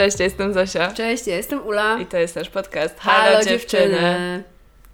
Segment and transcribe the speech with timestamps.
[0.00, 0.92] Cześć, ja jestem Zosia.
[0.92, 1.98] Cześć, ja jestem Ula.
[2.00, 3.82] I to jest nasz podcast Halo, Halo, dziewczyny.
[3.84, 4.42] dziewczyny.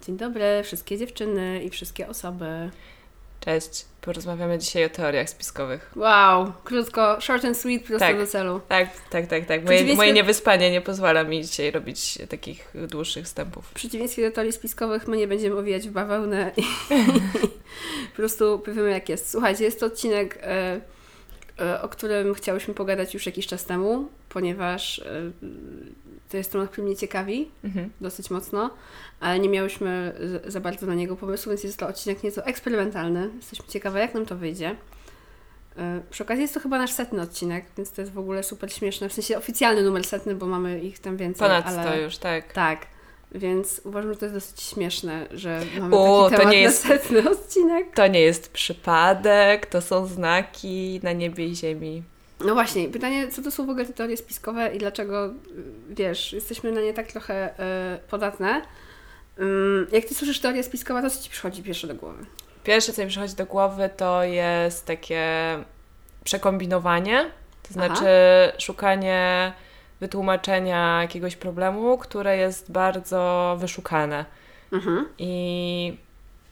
[0.05, 2.69] Dzień dobry, wszystkie dziewczyny i wszystkie osoby.
[3.39, 5.91] Cześć, porozmawiamy dzisiaj o teoriach spiskowych.
[5.95, 8.17] Wow, krótko, short and sweet, prosto Tak.
[8.17, 8.61] do celu.
[8.67, 9.65] Tak, tak, tak, tak.
[9.65, 13.65] Moje, moje niewyspanie nie pozwala mi dzisiaj robić takich dłuższych wstępów.
[13.65, 16.63] W przeciwieństwie do teorii spiskowych, my nie będziemy owijać w bawełnę i
[18.11, 19.31] po prostu powiemy jak jest.
[19.31, 20.81] Słuchajcie, jest to odcinek, e,
[21.81, 25.03] o którym chciałyśmy pogadać już jakiś czas temu, ponieważ e,
[26.29, 27.89] to jest temat, który mnie ciekawi Mhm.
[28.01, 28.69] dosyć mocno,
[29.19, 30.13] ale nie miałyśmy
[30.47, 33.29] za bardzo na niego pomysłu, więc jest to odcinek nieco eksperymentalny.
[33.35, 34.75] Jesteśmy ciekawe, jak nam to wyjdzie.
[35.77, 38.73] E, Przy okazji jest to chyba nasz setny odcinek, więc to jest w ogóle super
[38.73, 39.09] śmieszne.
[39.09, 41.47] W sensie oficjalny numer setny, bo mamy ich tam więcej.
[41.47, 41.83] Ponad ale...
[41.83, 42.53] 100 już, tak.
[42.53, 42.85] Tak.
[43.31, 46.87] Więc uważam, że to jest dosyć śmieszne, że mamy O, taki to temat nie jest-
[46.87, 47.93] setny odcinek.
[47.95, 52.03] To nie jest przypadek, to są znaki na niebie i ziemi.
[52.39, 55.33] No właśnie, pytanie, co to są w ogóle te teorie spiskowe i dlaczego,
[55.89, 58.61] wiesz, jesteśmy na nie tak trochę y, podatne.
[59.39, 62.25] Ym, jak Ty słyszysz teorię spiskowa, to co Ci przychodzi pierwsze do głowy?
[62.63, 65.23] Pierwsze, co mi przychodzi do głowy, to jest takie
[66.23, 67.31] przekombinowanie,
[67.63, 67.87] to Aha.
[67.95, 68.05] znaczy
[68.57, 69.53] szukanie
[69.99, 74.25] wytłumaczenia jakiegoś problemu, które jest bardzo wyszukane.
[74.71, 75.05] Mhm.
[75.17, 75.97] I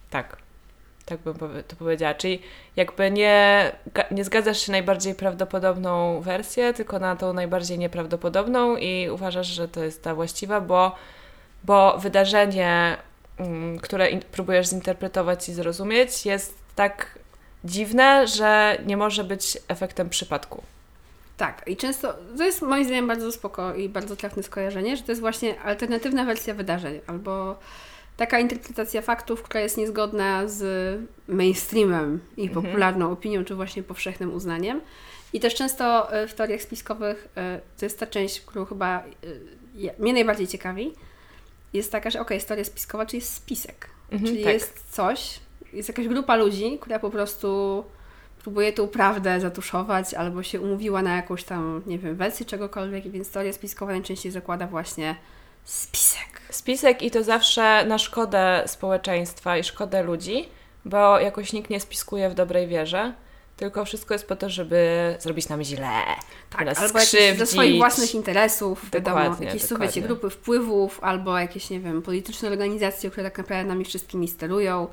[0.10, 0.38] tak,
[1.06, 1.36] tak bym
[1.68, 2.14] to powiedziała.
[2.14, 2.42] Czyli
[2.76, 3.72] jakby nie,
[4.12, 9.84] nie zgadzasz się najbardziej prawdopodobną wersję, tylko na tą najbardziej nieprawdopodobną i uważasz, że to
[9.84, 10.96] jest ta właściwa, bo,
[11.64, 12.98] bo wydarzenie,
[13.38, 17.20] mm, które próbujesz zinterpretować i zrozumieć, jest tak
[17.64, 20.64] dziwne, że nie może być efektem przypadku.
[21.38, 25.12] Tak, i często, to jest moim zdaniem bardzo spoko i bardzo trafne skojarzenie, że to
[25.12, 27.60] jest właśnie alternatywna wersja wydarzeń, albo
[28.18, 30.64] taka interpretacja faktów, która jest niezgodna z
[31.28, 32.66] mainstreamem i Mhm.
[32.66, 34.82] popularną opinią, czy właśnie powszechnym uznaniem.
[35.34, 39.94] I też często e, w teoriach spiskowych, e, to jest ta część, którą chyba e,
[40.00, 40.94] mnie najbardziej ciekawi,
[41.74, 43.90] jest taka, że jest teoria spiskowa, czyli jest spisek.
[44.12, 44.54] Mhm, czyli tak.
[44.54, 45.40] jest coś,
[45.74, 47.84] jest jakaś grupa ludzi, która po prostu
[48.46, 53.32] próbuje tą prawdę zatuszować albo się umówiła na jakąś tam, nie wiem, wersję czegokolwiek, więc
[53.32, 55.16] teoria spiskowa najczęściej zakłada właśnie
[55.64, 56.42] spisek.
[56.50, 60.50] Spisek i to zawsze na szkodę społeczeństwa i szkodę ludzi,
[60.86, 63.14] bo jakoś nikt nie spiskuje w dobrej wierze,
[63.58, 66.02] tylko wszystko jest po to, żeby zrobić nam źle,
[66.52, 67.50] żeby nas Tak, albo jakieś do skrzywdzić.
[67.50, 69.88] swoich własnych interesów, wiadomo, Dokładnie, jakieś dokładnie.
[69.88, 74.88] wiecie, grupy wpływów, albo jakieś, nie wiem, polityczne organizacje, które tak naprawdę nami wszystkimi sterują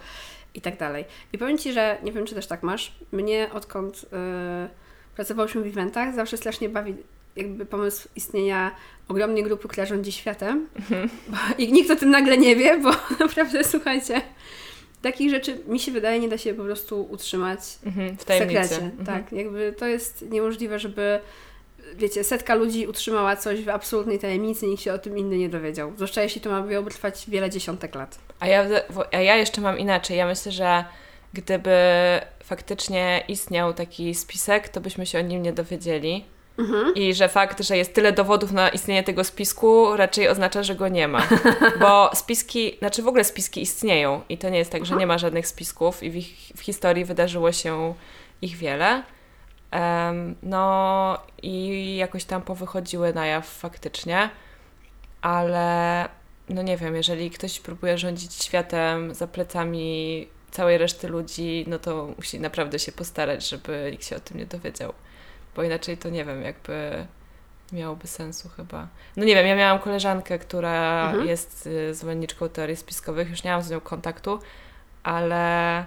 [0.54, 1.04] i tak dalej.
[1.32, 4.08] I powiem Ci, że nie wiem, czy też tak masz, mnie odkąd yy,
[5.16, 6.94] pracowałyśmy w eventach, zawsze strasznie bawi
[7.36, 8.70] jakby pomysł istnienia
[9.08, 11.08] ogromnej grupy, która rządzi światem Mhm.
[11.28, 12.90] bo, i nikt o tym nagle nie wie, bo
[13.24, 14.20] naprawdę, słuchajcie,
[15.02, 18.62] takich rzeczy mi się wydaje nie da się po prostu utrzymać Mhm, w w tajemnicy.
[18.62, 18.84] sekrecie.
[18.84, 19.06] Mhm.
[19.06, 21.20] Tak, jakby to jest niemożliwe, żeby
[21.96, 25.92] wiecie, setka ludzi utrzymała coś w absolutnej tajemnicy, nikt się o tym inny nie dowiedział.
[25.94, 28.18] Zwłaszcza jeśli to ma miałoby trwać wiele dziesiątek lat.
[28.40, 28.66] A, ja,
[29.12, 30.16] a ja jeszcze mam inaczej.
[30.16, 30.84] Ja myślę, że
[31.32, 31.76] gdyby
[32.44, 36.24] faktycznie istniał taki spisek, to byśmy się o nim nie dowiedzieli.
[36.58, 36.94] Mhm.
[36.94, 40.88] I że fakt, że jest tyle dowodów na istnienie tego spisku, raczej oznacza, że go
[40.88, 41.28] nie ma.
[41.80, 45.18] Bo spiski, znaczy w ogóle spiski istnieją i to nie jest tak, że nie ma
[45.18, 47.94] żadnych spisków i w, ich, w historii wydarzyło się
[48.42, 49.02] ich wiele.
[50.42, 54.30] No i jakoś tam powychodziły na jaw faktycznie,
[55.22, 56.08] ale
[56.48, 62.08] no nie wiem, jeżeli ktoś próbuje rządzić światem za plecami całej reszty ludzi, no to
[62.16, 64.92] musi naprawdę się postarać, żeby nikt się o tym nie dowiedział
[65.56, 67.06] bo inaczej to nie wiem, jakby
[67.72, 68.88] miałoby sensu chyba.
[69.16, 71.28] No nie wiem, ja miałam koleżankę, która Mhm.
[71.28, 74.38] jest y, zwolenniczką teorii spiskowych, już nie mam z nią kontaktu,
[75.02, 75.84] ale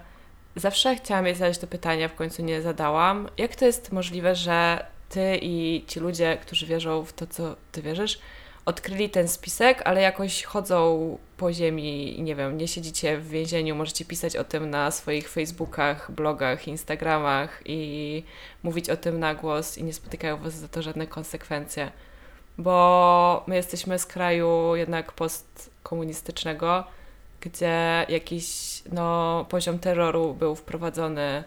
[0.56, 3.30] zawsze chciałam jej zadać to pytanie, w końcu nie zadałam.
[3.38, 7.82] Jak to jest możliwe, że ty i ci ludzie, którzy wierzą w to, co ty
[7.82, 8.20] wierzysz,
[8.66, 14.06] odkryli ten spisek, ale jakoś chodzą po ziemi nie wiem, nie siedzicie w więzieniu, możecie
[14.06, 18.24] pisać o tym na swoich Facebookach, blogach, Instagramach i
[18.64, 21.92] mówić o tym na głos i nie spotykają was za to żadne konsekwencje.
[22.58, 26.84] Bo my jesteśmy z kraju jednak postkomunistycznego,
[27.46, 28.46] gdzie jakiś
[28.92, 31.44] no, poziom terroru był wprowadzony,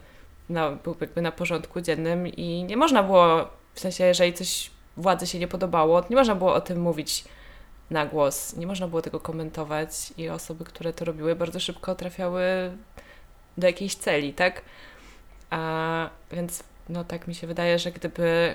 [0.48, 5.26] no, był jakby na porządku dziennym i nie można było W sensie, jeżeli coś władzy
[5.26, 7.24] się nie podobało, nie można było o tym mówić
[7.90, 12.42] na głos, nie można było tego komentować i osoby, które to robiły, bardzo szybko trafiały
[13.58, 14.62] do jakiejś celi, tak?
[15.50, 18.54] A, więc no tak mi się wydaje, że gdyby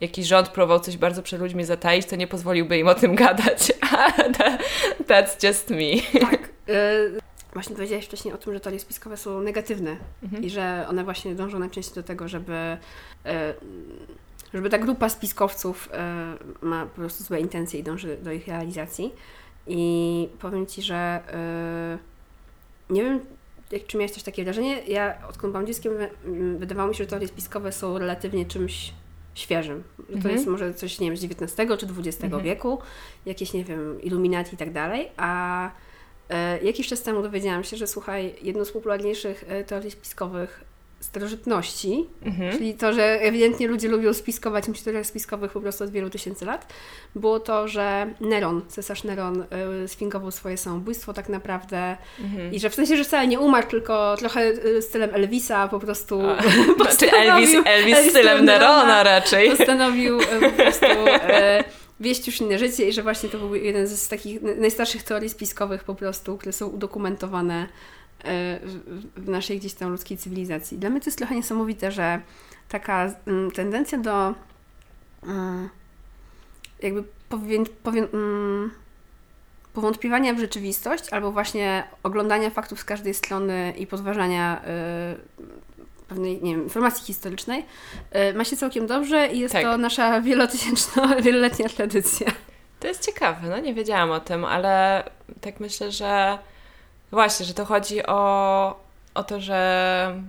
[0.00, 3.72] jakiś rząd próbował coś bardzo przed ludźmi zataić, to nie pozwoliłby im o tym gadać.
[5.08, 6.20] That's just me.
[6.20, 6.47] Tak.
[6.68, 6.72] Y,
[7.52, 10.44] właśnie powiedziałeś wcześniej o tym, że teorie spiskowe są negatywne Mhm.
[10.44, 12.52] i że one właśnie dążą najczęściej do tego, żeby,
[13.26, 13.30] y,
[14.54, 15.88] żeby ta grupa spiskowców
[16.62, 19.12] y, ma po prostu złe intencje i dąży do ich realizacji.
[19.66, 21.20] I powiem Ci, że
[22.90, 23.20] nie wiem,
[23.72, 27.04] jak, czy miałeś też takie wrażenie, ja odkąd byłam dzieckiem, wy- m, wydawało mi się,
[27.04, 28.92] że teorie spiskowe są relatywnie czymś
[29.34, 29.82] świeżym.
[30.06, 30.34] To Mhm.
[30.34, 32.42] jest może coś, nie wiem, z XIX czy XX Mhm.
[32.42, 32.78] wieku,
[33.26, 35.70] jakieś, nie wiem, iluminaty i tak dalej, a
[36.62, 40.64] jakiś czas temu dowiedziałam się, że słuchaj, jedną z popularniejszych e, teorii spiskowych
[41.00, 42.52] starożytności, Mhm.
[42.52, 46.44] czyli to, że ewidentnie ludzie lubią spiskować, myślę, teoriach spiskowych po prostu od wielu tysięcy
[46.44, 46.72] lat,
[47.14, 49.44] było to, że Neron, cesarz Neron
[49.84, 52.52] e, sfingował swoje samobójstwo tak naprawdę Mhm.
[52.54, 54.40] i że w sensie, że wcale nie umarł, tylko trochę
[54.78, 59.50] e, stylem Elvisa po prostu A, Czy postanowił- Elvis, Elvis Elvis stylem Nerona raczej.
[59.56, 61.64] postanowił e, po prostu e,
[62.00, 65.84] wieść już inne życie i że właśnie to był jeden z takich najstarszych teorii spiskowych
[65.84, 67.62] po prostu, które są udokumentowane
[68.24, 68.60] e,
[69.16, 70.78] w, naszej gdzieś tam ludzkiej cywilizacji.
[70.78, 72.20] Dla mnie to jest trochę niesamowite, że
[72.68, 74.34] taka mm, tendencja do
[75.22, 75.68] mm,
[76.82, 77.66] jakby powien,
[78.12, 78.70] mm,
[79.72, 85.48] powątpiewania w rzeczywistość albo właśnie oglądania faktów z każdej strony i podważania y,
[86.08, 87.66] pewnej, nie wiem, informacji historycznej
[88.30, 89.62] y, ma się całkiem dobrze i jest Tak.
[89.62, 92.32] to nasza wielotysięczna, wieloletnia tradycja.
[92.80, 95.04] To jest ciekawe, no nie wiedziałam o tym, ale
[95.40, 96.38] tak myślę, że
[97.10, 98.80] właśnie, że to chodzi o,
[99.14, 100.22] o to, że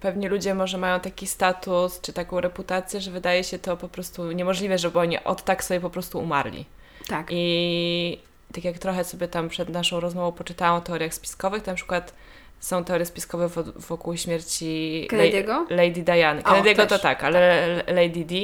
[0.00, 4.32] pewnie ludzie może mają taki status czy taką reputację, że wydaje się to po prostu
[4.32, 6.64] niemożliwe, żeby oni od tak sobie po prostu umarli.
[7.08, 7.26] Tak.
[7.30, 8.18] I
[8.54, 12.12] tak jak trochę sobie tam przed naszą rozmową poczytałam o teoriach spiskowych, to na przykład
[12.60, 15.70] są teorie spiskowe wo- wokół śmierci Kennedy'ego?
[15.70, 16.42] La- Lady Diany.
[16.42, 18.34] Kennedy'ego to tak, ale L- Lady D,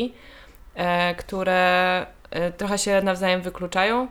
[0.74, 4.08] e, które e, trochę się nawzajem wykluczają,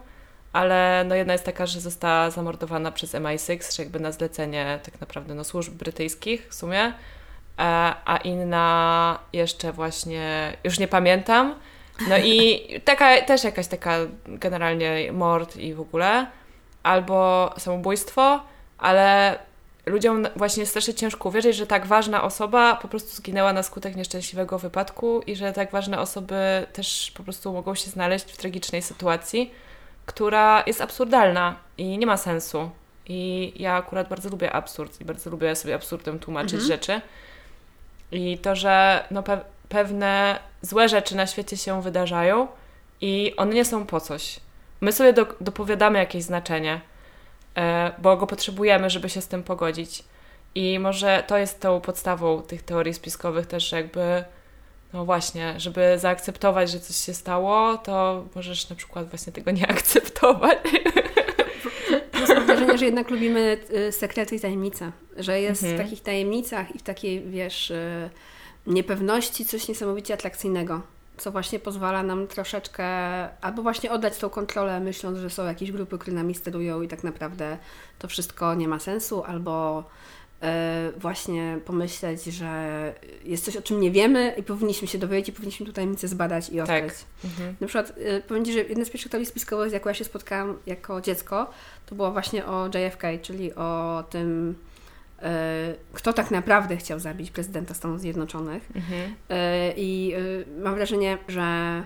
[0.53, 5.01] ale no jedna jest taka, że została zamordowana przez MI6, że jakby na zlecenie tak
[5.01, 6.93] naprawdę no, służb brytyjskich w sumie, e,
[8.05, 11.55] a inna jeszcze właśnie, już nie pamiętam,
[12.09, 13.97] no i taka, też jakaś taka
[14.27, 16.27] generalnie mord i w ogóle,
[16.83, 18.43] albo samobójstwo,
[18.77, 19.39] ale
[19.85, 24.59] ludziom właśnie strasznie ciężko uwierzyć, że tak ważna osoba po prostu zginęła na skutek nieszczęśliwego
[24.59, 29.51] wypadku i że tak ważne osoby też po prostu mogą się znaleźć w tragicznej sytuacji,
[30.05, 32.69] która jest absurdalna i nie ma sensu.
[33.07, 36.67] I ja akurat bardzo lubię absurd i bardzo lubię sobie absurdem tłumaczyć Mhm.
[36.67, 37.01] rzeczy.
[38.11, 39.39] I to, że no pe-
[39.69, 42.47] pewne złe rzeczy na świecie się wydarzają
[43.01, 44.39] i one nie są po coś.
[44.81, 46.81] My sobie do- dopowiadamy jakieś znaczenie,
[48.01, 50.03] bo go potrzebujemy, żeby się z tym pogodzić.
[50.55, 54.23] I może to jest tą podstawą tych teorii spiskowych też, jakby
[54.93, 59.67] no właśnie, żeby zaakceptować, że coś się stało, to możesz na przykład właśnie tego nie
[59.77, 60.57] akceptować.
[62.11, 64.91] Plus mam wrażenie, że jednak lubimy y, sekrety i tajemnice.
[65.17, 65.79] Że jest Mhm.
[65.81, 68.09] w takich tajemnicach i w takiej, wiesz, y,
[68.67, 70.81] niepewności coś niesamowicie atrakcyjnego.
[71.17, 72.85] Co właśnie pozwala nam troszeczkę
[73.41, 77.03] albo właśnie oddać tą kontrolę, myśląc, że są jakieś grupy, które nami sterują i tak
[77.03, 77.57] naprawdę
[77.99, 79.83] to wszystko nie ma sensu, albo
[80.43, 82.93] y, właśnie pomyśleć, że
[83.23, 86.49] jest coś, o czym nie wiemy i powinniśmy się dowiedzieć i powinniśmy tutaj tajemnicę zbadać
[86.49, 86.93] i odkryć.
[87.23, 87.55] Mhm.
[87.61, 90.05] Na przykład y, powiem Ci, że jedna z pierwszych teorii spiskowych, z jaką ja się
[90.05, 91.51] spotkałam jako dziecko,
[91.85, 94.55] to była właśnie o JFK, czyli o tym,
[95.93, 98.69] kto tak naprawdę chciał zabić prezydenta Stanów Zjednoczonych.
[98.75, 99.01] Mhm.
[99.01, 101.83] Y, I y, mam wrażenie, że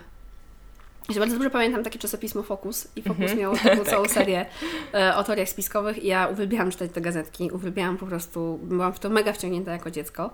[1.10, 3.40] że bardzo dobrze pamiętam takie czasopismo Focus i Focus Mhm.
[3.40, 4.46] miał taką całą serię
[4.94, 9.00] e, o teoriach spiskowych i ja uwielbiałam czytać te gazetki, uwielbiałam po prostu, byłam w
[9.00, 10.32] to mega wciągnięta jako dziecko.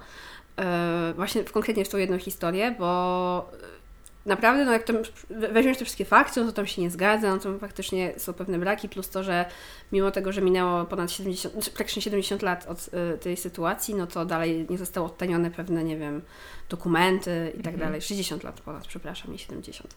[0.60, 3.83] E, właśnie w, konkretnie w tą jedną historię, bo e,
[4.25, 4.98] naprawdę, no jak tam
[5.30, 8.34] we- weźmiesz te wszystkie fakty, no to tam się nie zgadza, no to faktycznie są
[8.34, 9.46] pewne braki, plus to, że
[9.92, 14.08] mimo tego, że minęło ponad 70, znaczy praktycznie 70 lat od e, tej sytuacji, no
[14.08, 16.22] to dalej nie zostały odtajnione pewne, nie wiem,
[16.70, 17.80] dokumenty i tak Mhm.
[17.80, 18.01] dalej.
[18.01, 19.96] 60 lat ponad, przepraszam, nie 70.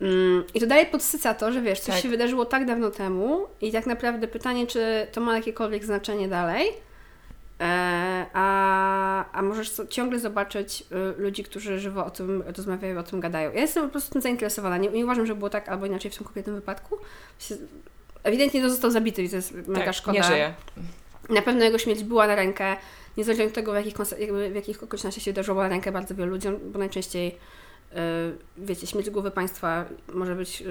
[0.00, 2.02] Mm, I to dalej podsyca to, że wiesz, coś Tak.
[2.02, 6.66] się wydarzyło tak dawno temu i tak naprawdę pytanie, czy to ma jakiekolwiek znaczenie dalej,
[8.32, 10.84] a, a możesz ciągle zobaczyć
[11.18, 13.52] y, ludzi, którzy żywo o tym rozmawiają, o tym gadają.
[13.52, 14.76] Ja jestem po prostu tym zainteresowana.
[14.76, 16.98] Nie, nie uważam, że było tak albo inaczej w tym konkretnym wypadku.
[18.22, 20.18] Ewidentnie to został zabity i to jest mega tak, szkoda.
[20.18, 20.54] Nie żyje.
[21.28, 22.76] Na pewno jego śmierć była na rękę,
[23.16, 23.96] niezależnie od tego, w jakich,
[24.52, 27.38] w jakich okolicznościach się wydarzyło, była na rękę bardzo wielu ludziom, bo najczęściej
[28.56, 30.62] wiecie, śmierć głowy państwa może być,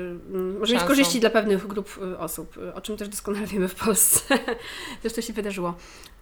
[0.59, 4.39] może mieć korzyści dla pewnych grup osób, o czym też doskonale wiemy w Polsce.
[5.15, 5.73] to się wydarzyło.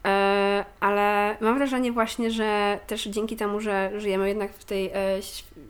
[0.05, 5.19] E, ale mam wrażenie właśnie, że też dzięki temu, że żyjemy jednak w tej e,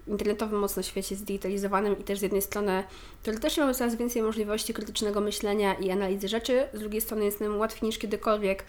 [0.07, 2.83] internetowym mocno świecie zdigitalizowanym i też z jednej strony
[3.23, 7.57] teoretycznie mamy coraz więcej możliwości krytycznego myślenia i analizy rzeczy, z drugiej strony jest nam
[7.57, 8.63] łatwiej niż kiedykolwiek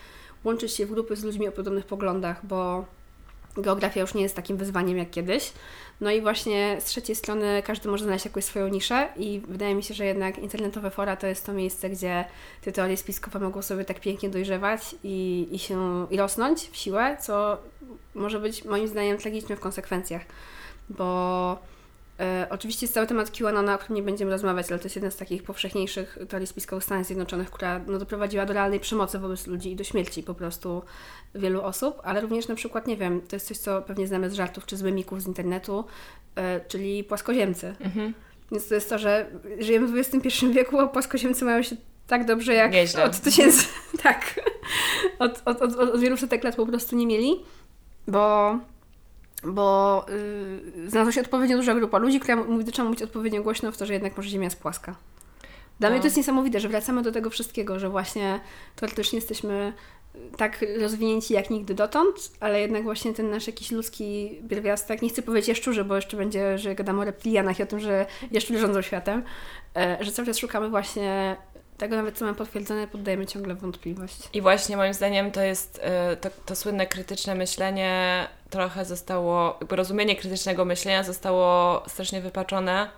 [0.44, 2.84] łączyć się w grupy z ludźmi o podobnych poglądach, bo
[3.56, 5.52] geografia już nie jest takim wyzwaniem jak kiedyś.
[6.00, 9.82] No i właśnie z trzeciej strony każdy może znaleźć jakąś swoją niszę i wydaje mi
[9.82, 12.24] się, że jednak internetowe fora to jest to miejsce, gdzie
[12.62, 17.16] te teorie spiskowe mogą sobie tak pięknie dojrzewać i, i się i rosnąć w siłę,
[17.20, 17.58] co
[18.14, 20.22] może być moim zdaniem tragiczne w konsekwencjach,
[20.88, 21.58] bo
[22.20, 25.10] E, oczywiście jest cały temat QAnona, o którym nie będziemy rozmawiać, ale to jest jedna
[25.10, 29.72] z takich powszechniejszych teorii spiskowych Stanów Zjednoczonych, która no, doprowadziła do realnej przemocy wobec ludzi
[29.72, 30.82] i do śmierci po prostu
[31.34, 34.34] wielu osób, ale również na przykład, nie wiem, to jest coś, co pewnie znamy z
[34.34, 35.84] żartów czy z memików z internetu,
[36.36, 37.74] e, czyli płaskoziemcy.
[37.80, 38.14] Mhm.
[38.52, 39.26] Więc to jest to, że
[39.58, 43.04] żyjemy w XXI wieku, a płaskoziemcy mają się tak dobrze jak Nieźle.
[43.04, 43.66] od tysięcy,
[44.02, 44.40] tak,
[45.18, 47.40] od, od, od, od wielu setek lat po prostu nie mieli,
[48.08, 48.58] bo
[49.44, 50.06] bo
[50.76, 53.86] yy, znalazła się odpowiednio duża grupa ludzi, która mówi, trzeba mówić odpowiednio głośno w to,
[53.86, 54.96] że jednak może Ziemia jest płaska.
[55.80, 55.92] Dla no.
[55.92, 58.40] mnie to jest niesamowite, że wracamy do tego wszystkiego, że właśnie
[58.76, 59.72] teoretycznie jesteśmy
[60.36, 65.22] tak rozwinięci jak nigdy dotąd, ale jednak właśnie ten nasz jakiś ludzki pierwiastek, nie chcę
[65.22, 68.82] powiedzieć jaszczurze, bo jeszcze będzie, że gadamy o reptilianach i o tym, że jaszczury rządzą
[68.82, 69.22] światem,
[69.76, 71.36] e, że cały czas szukamy właśnie
[71.78, 74.28] tego nawet co mamy potwierdzone, poddajemy ciągle wątpliwość.
[74.32, 79.76] I właśnie moim zdaniem to jest e, to, to słynne krytyczne myślenie trochę zostało, jakby
[79.76, 82.90] rozumienie krytycznego myślenia zostało strasznie wypaczone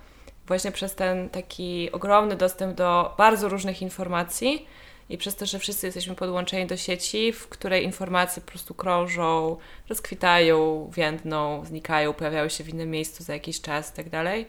[0.46, 4.66] właśnie przez ten taki ogromny dostęp do bardzo różnych informacji
[5.08, 9.56] i przez to, że wszyscy jesteśmy podłączeni do sieci, w której informacje po prostu krążą,
[9.88, 14.46] rozkwitają, więdną, znikają, pojawiają się w innym miejscu za jakiś czas i tak dalej.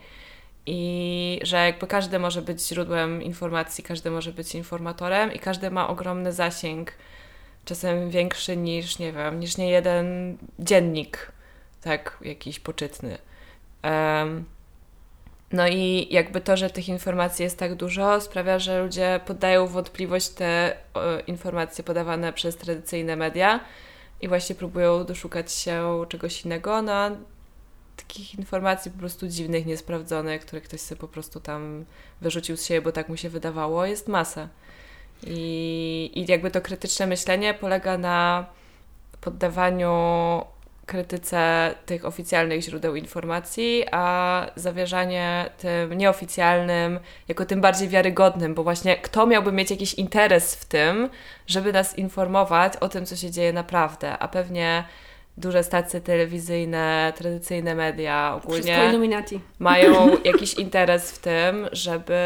[0.65, 5.87] I że jakby każdy może być źródłem informacji, każdy może być informatorem i każdy ma
[5.87, 6.93] ogromny zasięg,
[7.65, 11.31] czasem większy niż, nie wiem, niż nie jeden dziennik,
[11.81, 13.17] tak, jakiś poczytny.
[13.83, 14.45] Um,
[15.51, 20.29] no i jakby to, że tych informacji jest tak dużo, sprawia, że ludzie poddają wątpliwość
[20.29, 20.77] te
[21.27, 23.59] informacje podawane przez tradycyjne media
[24.21, 27.09] i właśnie próbują doszukać się czegoś innego, no
[27.97, 31.85] takich informacji po prostu dziwnych, niesprawdzonych, które ktoś sobie po prostu tam
[32.21, 34.47] wyrzucił z siebie, bo tak mu się wydawało, jest masa.
[35.27, 38.45] I, i jakby to krytyczne myślenie polega na
[39.21, 39.93] poddawaniu
[40.85, 48.97] krytyce tych oficjalnych źródeł informacji, a zawierzanie tym nieoficjalnym jako tym bardziej wiarygodnym, bo właśnie
[48.97, 51.09] kto miałby mieć jakiś interes w tym,
[51.47, 54.83] żeby nas informować o tym, co się dzieje naprawdę, a pewnie
[55.37, 58.61] duże stacje telewizyjne, tradycyjne media ogólnie
[59.59, 62.19] mają jakiś interes w tym, żeby,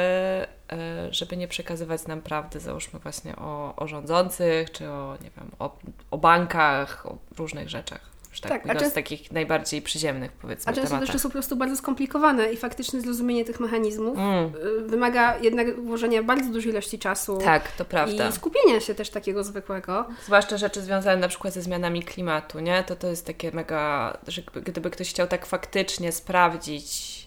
[1.11, 5.77] żeby nie przekazywać nam prawdy, załóżmy właśnie o, o rządzących, czy o, nie wiem, o,
[6.11, 10.75] o bankach, o różnych rzeczach tak, tak mówiąc, często, z takich najbardziej przyziemnych, powiedzmy, A
[10.75, 11.07] często tematach.
[11.07, 14.51] też jest po prostu bardzo skomplikowane i faktyczne zrozumienie tych mechanizmów mm.
[14.85, 17.37] Y, wymaga jednak włożenia bardzo dużej ilości czasu.
[17.37, 18.29] Tak, to prawda.
[18.29, 20.05] I skupienia się też takiego zwykłego.
[20.25, 22.83] Zwłaszcza rzeczy związane na przykład ze zmianami klimatu, nie?
[22.83, 27.17] To to jest takie mega, że gdyby ktoś chciał tak faktycznie sprawdzić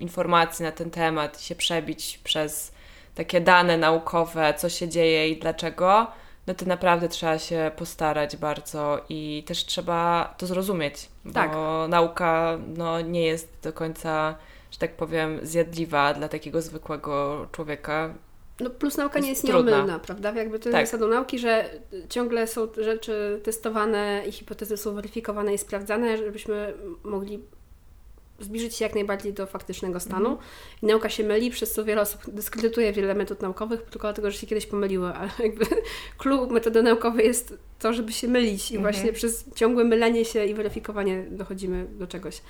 [0.00, 2.72] informacje na ten temat i się przebić przez
[3.14, 6.06] takie dane naukowe, co się dzieje i dlaczego,
[6.46, 11.52] no to naprawdę trzeba się postarać bardzo i też trzeba to zrozumieć, tak.
[11.52, 14.34] bo nauka no, nie jest do końca,
[14.70, 18.14] że tak powiem, zjadliwa dla takiego zwykłego człowieka.
[18.60, 19.70] No plus nauka jest nie jest trudna.
[19.70, 20.32] nieomylna, prawda?
[20.32, 20.86] Jakby to jest tak.
[20.86, 21.70] zasadą nauki, że
[22.08, 26.74] ciągle są rzeczy testowane i hipotezy są weryfikowane i sprawdzane, żebyśmy
[27.04, 27.44] mogli
[28.40, 30.30] zbliżyć się jak najbardziej do faktycznego stanu.
[30.30, 30.48] Mhm.
[30.82, 34.38] I nauka się myli, przez co wiele osób dyskredytuje wiele metod naukowych, tylko dlatego, że
[34.38, 35.66] się kiedyś pomyliły, ale jakby
[36.18, 38.94] klub metody naukowej jest to, żeby się mylić i mhm.
[38.94, 42.42] właśnie przez ciągłe mylenie się i weryfikowanie dochodzimy do czegoś.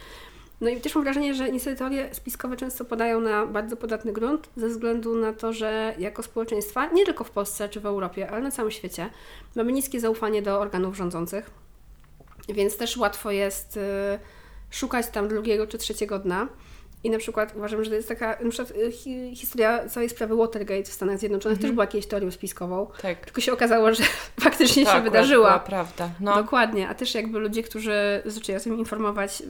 [0.60, 4.50] No i też mam wrażenie, że niestety teorie spiskowe często podają na bardzo podatny grunt
[4.56, 8.42] ze względu na to, że jako społeczeństwa, nie tylko w Polsce czy w Europie, ale
[8.42, 9.10] na całym świecie,
[9.56, 11.50] mamy niskie zaufanie do organów rządzących,
[12.48, 13.76] więc też łatwo jest...
[13.76, 14.39] Yy,
[14.70, 16.48] szukać tam drugiego czy trzeciego dna.
[17.04, 20.36] I na przykład uważam, że to jest taka na przykład, y, hi, historia całej sprawy
[20.36, 21.62] Watergate w Stanach Zjednoczonych -hmm.
[21.62, 22.86] też była jakąś teorią spiskową.
[23.02, 23.24] Tak.
[23.24, 24.02] Tylko się okazało, że
[24.40, 25.48] faktycznie tak, się wydarzyła.
[25.48, 26.10] Była prawda.
[26.20, 26.34] No.
[26.34, 26.88] Dokładnie.
[26.88, 29.42] A też jakby ludzie, którzy zaczęli o tym informować,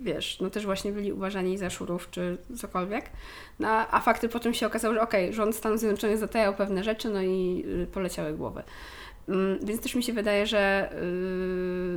[0.00, 3.10] wiesz, no też właśnie byli uważani za szurów czy cokolwiek.
[3.58, 7.08] No, a fakty potem się okazało, że okej, okay, rząd Stanów Zjednoczonych zatajał pewne rzeczy,
[7.08, 8.62] no i y, poleciały głowy.
[9.28, 10.90] Mm, Więc też mi się wydaje, że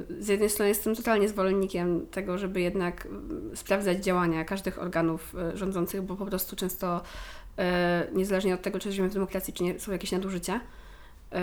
[0.10, 5.36] yy, z jednej strony jestem totalnie zwolennikiem tego, żeby jednak mm, sprawdzać działania każdych organów
[5.54, 9.64] y, rządzących, bo po prostu często y, niezależnie od tego, czy żyjemy w demokracji, czy
[9.64, 11.38] nie, są jakieś nadużycia y,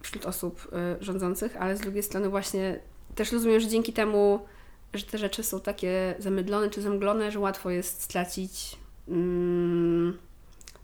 [0.00, 0.68] wśród osób
[1.00, 2.80] y, rządzących, ale z drugiej strony właśnie
[3.14, 4.46] też rozumiem, że dzięki temu,
[4.94, 8.78] że te rzeczy są takie zamydlone czy zamglone, że łatwo jest stracić
[9.08, 10.18] mm,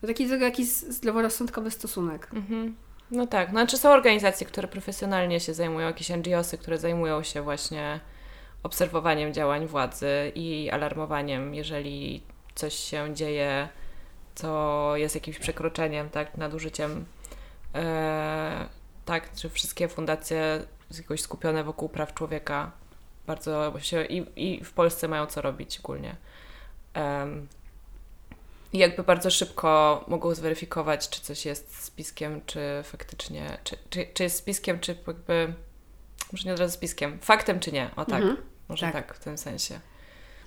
[0.02, 2.28] no taki jakiś zdroworozsądkowy stosunek.
[2.34, 2.74] Mhm.
[3.10, 8.00] No tak, znaczy są organizacje, które profesjonalnie się zajmują, jakieś NGOsy, które zajmują się właśnie
[8.62, 12.22] obserwowaniem działań władzy i alarmowaniem, jeżeli
[12.54, 13.68] coś się dzieje,
[14.34, 17.04] co jest jakimś przekroczeniem, tak, nadużyciem.
[17.74, 18.66] E,
[19.04, 20.62] tak, czy wszystkie fundacje
[20.98, 22.70] jakoś skupione wokół praw człowieka
[23.26, 26.16] bardzo się i, i w Polsce mają co robić ogólnie.
[26.94, 27.48] Em,
[28.72, 34.22] i jakby bardzo szybko mogą zweryfikować, czy coś jest spiskiem, czy faktycznie, czy, czy, czy
[34.22, 35.52] jest spiskiem, czy jakby,
[36.32, 38.36] może nie od razu spiskiem, faktem, czy nie, o tak, Mhm,
[38.68, 39.06] może tak.
[39.06, 39.16] tak.
[39.16, 39.80] w tym sensie.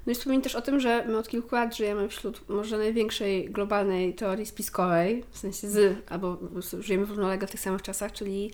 [0.05, 3.49] No i wspomnij też o tym, że my od kilku lat żyjemy wśród może największej
[3.49, 6.37] globalnej teorii spiskowej, w sensie z, albo
[6.79, 8.51] żyjemy równolegle w tych samych czasach, czyli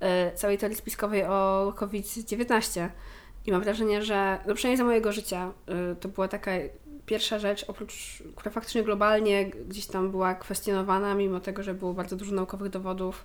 [0.00, 2.88] e, całej teorii spiskowej o COVID-19.
[3.46, 6.50] I mam wrażenie, że, no przynajmniej za mojego życia, e, to była taka
[7.08, 12.16] pierwsza rzecz, oprócz, która faktycznie globalnie gdzieś tam była kwestionowana, mimo tego, że było bardzo
[12.16, 13.24] dużo naukowych dowodów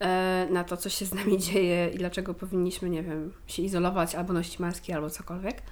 [0.00, 4.14] e, na to, co się z nami dzieje i dlaczego powinniśmy, nie wiem, się izolować
[4.14, 5.62] albo nosić maski, albo cokolwiek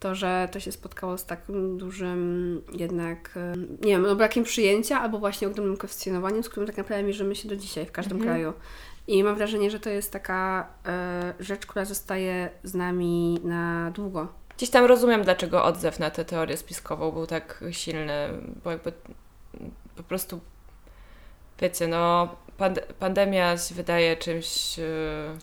[0.00, 3.52] to, że to się spotkało z takim dużym jednak, e,
[3.86, 7.48] nie wiem, no brakiem przyjęcia albo właśnie ogromnym kwestionowaniem, z którym tak naprawdę mierzymy się
[7.48, 8.34] do dzisiaj w każdym Mhm.
[8.34, 8.52] kraju.
[9.08, 14.28] I mam wrażenie, że to jest taka e, rzecz, która zostaje z nami na długo.
[14.56, 18.28] Gdzieś tam rozumiem, dlaczego odzew na tę teorię spiskową był tak silny,
[18.64, 18.92] bo jakby
[19.96, 20.40] po prostu,
[21.60, 24.78] wiecie, no, pand- pandemia się wydaje czymś...
[24.78, 24.84] Yy,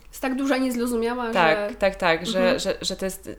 [0.08, 1.76] Jest tak duża niezrozumiała, Tak, że...
[1.76, 2.58] tak, tak, że, Mhm.
[2.58, 3.30] że, że to jest,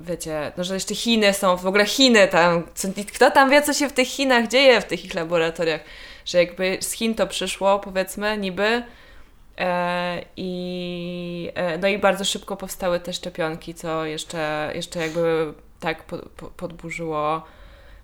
[0.00, 3.72] wiecie, no, że jeszcze Chiny są, w ogóle Chiny tam, co, kto tam wie, co
[3.72, 5.80] się w tych Chinach dzieje, w tych ich laboratoriach,
[6.24, 8.82] że jakby z Chin to przyszło, powiedzmy, niby, e,
[10.36, 16.18] i, e, no i bardzo szybko powstały te szczepionki, co jeszcze, jeszcze jakby tak po,
[16.18, 17.42] po, podburzyło,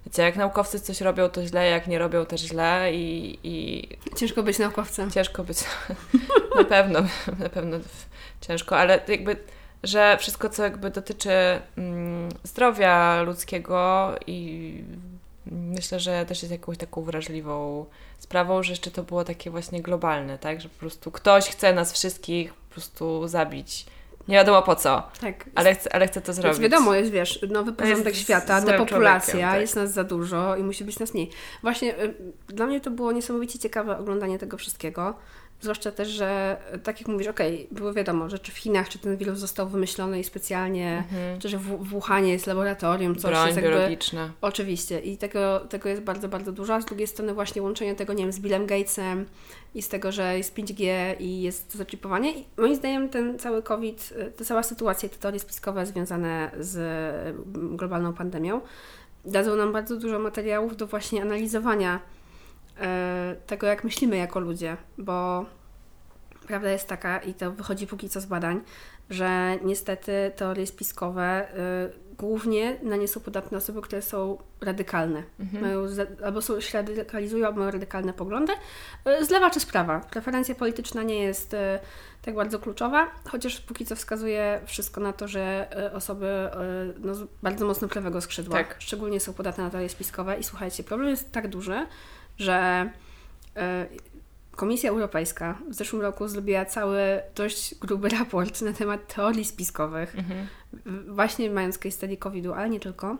[0.07, 4.43] wiecie, jak naukowcy coś robią, to źle, jak nie robią, też źle i, i Ciężko
[4.43, 5.11] być naukowcem.
[5.11, 5.59] Ciężko być.
[6.59, 7.01] na pewno,
[7.38, 7.77] na pewno
[8.41, 9.37] ciężko, ale jakby,
[9.83, 11.31] że wszystko, co jakby dotyczy
[11.77, 14.75] mm, zdrowia ludzkiego i
[15.46, 17.87] myślę, że też jest jakąś taką wrażliwą
[18.18, 20.61] sprawą, że jeszcze to było takie właśnie globalne, tak?
[20.61, 23.87] Że po prostu ktoś chce nas wszystkich po prostu zabić.
[24.28, 25.50] Nie wiadomo po co, Tak.
[25.55, 26.61] ale chce, ale chce to Więc zrobić.
[26.61, 29.61] wiadomo, jest, wiesz, nowy porządek świata, depopulacja, tak.
[29.61, 31.31] jest nas za dużo i musi być nas mniej.
[31.62, 32.14] Właśnie y,
[32.48, 35.14] dla mnie to było niesamowicie ciekawe oglądanie tego wszystkiego.
[35.62, 38.98] Zwłaszcza też, że y, tak jak mówisz, okej, było wiadomo, że czy w Chinach, czy
[38.98, 41.40] ten wirus został wymyślony i specjalnie, Mhm.
[41.40, 43.70] czy że w, w Wuhanie jest laboratorium, coś Broń jest jakby...
[43.72, 44.33] biologiczna.
[44.40, 48.12] Oczywiście i tego, tego jest bardzo, bardzo dużo, a z drugiej strony właśnie łączenie tego,
[48.12, 49.27] nie wiem, z Billem Gatesem
[49.75, 50.87] i z tego, że jest 5G
[51.20, 55.40] i jest zaczipowanie i moim zdaniem ten cały COVID, y, ta cała sytuacja, te teorie
[55.40, 56.79] spiskowe związane z
[57.77, 58.61] globalną pandemią
[59.25, 62.01] dadzą nam bardzo dużo materiałów do właśnie analizowania e,
[63.47, 65.45] tego, jak myślimy jako ludzie, bo
[66.47, 68.61] prawda jest taka i to wychodzi póki co z badań,
[69.11, 71.49] że niestety teorie spiskowe
[71.89, 75.23] y, głównie na nie są podatne osoby, które są radykalne.
[75.41, 75.63] Mhm.
[75.63, 75.87] Mają
[76.25, 78.53] albo są, się radykalizują, albo mają radykalne poglądy.
[79.21, 80.01] Y, z lewa czy z prawa.
[80.01, 81.57] Preferencja polityczna nie jest y,
[82.23, 87.15] tak bardzo kluczowa, chociaż póki co wskazuje wszystko na to, że y, osoby y, no,
[87.43, 88.77] bardzo mocno prawego skrzydła Tak.
[88.79, 90.39] szczególnie są podatne na teorie spiskowe.
[90.39, 91.87] I słuchajcie, problem jest tak duży,
[92.42, 92.90] że
[93.57, 94.12] y,
[94.57, 97.00] Komisja Europejska w zeszłym roku zrobiła cały
[97.35, 100.46] dość gruby raport na temat teorii spiskowych, Mhm.
[101.09, 103.16] właśnie mając case study COVID-u, ale nie tylko.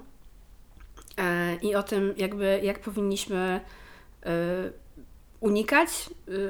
[1.19, 3.61] E, I o tym, jakby jak powinniśmy
[4.27, 4.31] e,
[5.43, 5.89] unikać,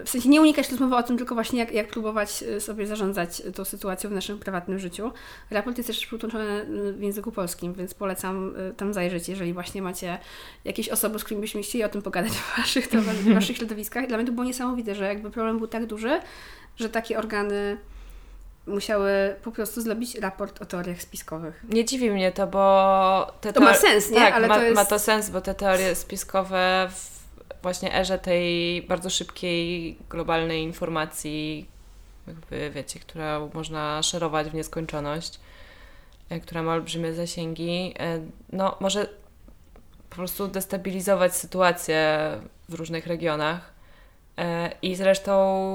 [0.01, 2.87] e, w sensie nie unikać, mowa o tym, tylko właśnie jak, jak próbować e, sobie
[2.87, 5.13] zarządzać tą sytuacją w naszym prywatnym życiu.
[5.51, 10.19] Raport jest też przytłumaczony e, w języku polskim, więc polecam tam zajrzeć, jeżeli właśnie macie
[10.65, 12.87] jakieś osoby, z którymi byśmy chcieli o tym pogadać w waszych,
[13.25, 14.07] w waszych środowiskach.
[14.07, 16.21] Dla mnie to było niesamowite, że jakby problem był tak duży,
[16.77, 17.79] że takie organy
[18.67, 19.11] musiały
[19.45, 21.65] po prostu zrobić raport o teoriach spiskowych.
[21.69, 24.17] Nie dziwi mnie to, bo te To ma sens, nie?
[24.17, 27.12] Tak, Ale ma, to jest- ma to sens, bo te teorie spiskowe w
[27.63, 31.67] właśnie erze tej bardzo szybkiej, globalnej informacji,
[32.27, 35.41] jakby wiecie, którą można szerować w nieskończoność,
[36.29, 38.21] e, która ma olbrzymie zasięgi, e,
[38.53, 39.09] no może
[40.11, 42.31] po prostu destabilizować sytuację
[42.69, 43.73] w różnych regionach.
[44.39, 45.35] E, I zresztą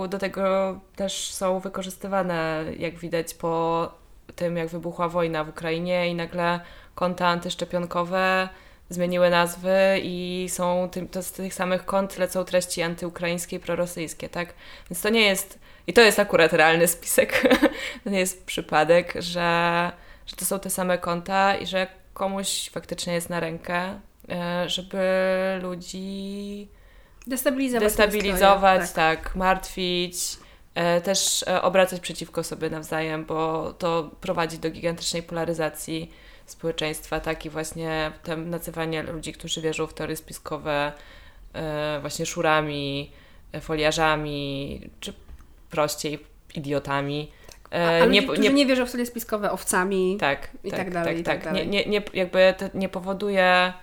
[0.09, 3.91] do tego też są wykorzystywane, jak widać po
[4.35, 6.59] tym, jak wybuchła wojna w Ukrainie i nagle
[6.95, 8.49] konta antyszczepionkowe
[8.89, 14.29] zmieniły nazwy i są tym, to z tych samych kont lecą treści antyukraińskie i prorosyjskie,
[14.29, 14.53] tak?
[14.89, 17.57] Więc to nie jest, i to jest akurat realny spisek,
[18.03, 19.91] to nie jest przypadek, że,
[20.25, 24.99] że to są te same konta i że komuś faktycznie jest na rękę, e, żeby
[25.61, 26.67] ludzi
[27.27, 27.83] Destabilizować.
[27.83, 29.35] destabilizować, nastroje, tak.
[29.35, 30.17] martwić,
[30.75, 36.11] e, też e, obracać przeciwko sobie nawzajem, bo to prowadzi do gigantycznej polaryzacji
[36.51, 40.91] społeczeństwa, tak i właśnie te nazywanie ludzi, którzy wierzą w teorie spiskowe
[41.53, 43.11] e, właśnie szurami,
[43.51, 45.13] e, foliarzami, czy
[45.69, 46.19] prościej
[46.55, 47.31] idiotami.
[47.31, 50.17] A, E, a ludzie, którzy nie, wierzą w teorie spiskowe owcami.
[50.19, 51.43] tak, I tak, tak dalej, tak, i tak tak.
[51.43, 51.67] dalej.
[51.67, 53.73] Nie, nie, nie, jakby to nie powoduje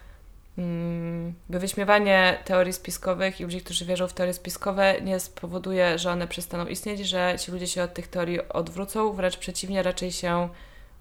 [0.58, 6.10] mm, by wyśmiewanie teorii spiskowych i ludzi, którzy wierzą w teorie spiskowe nie spowoduje, że
[6.10, 10.48] one przestaną istnieć, że ci ludzie się od tych teorii odwrócą, wręcz przeciwnie, raczej się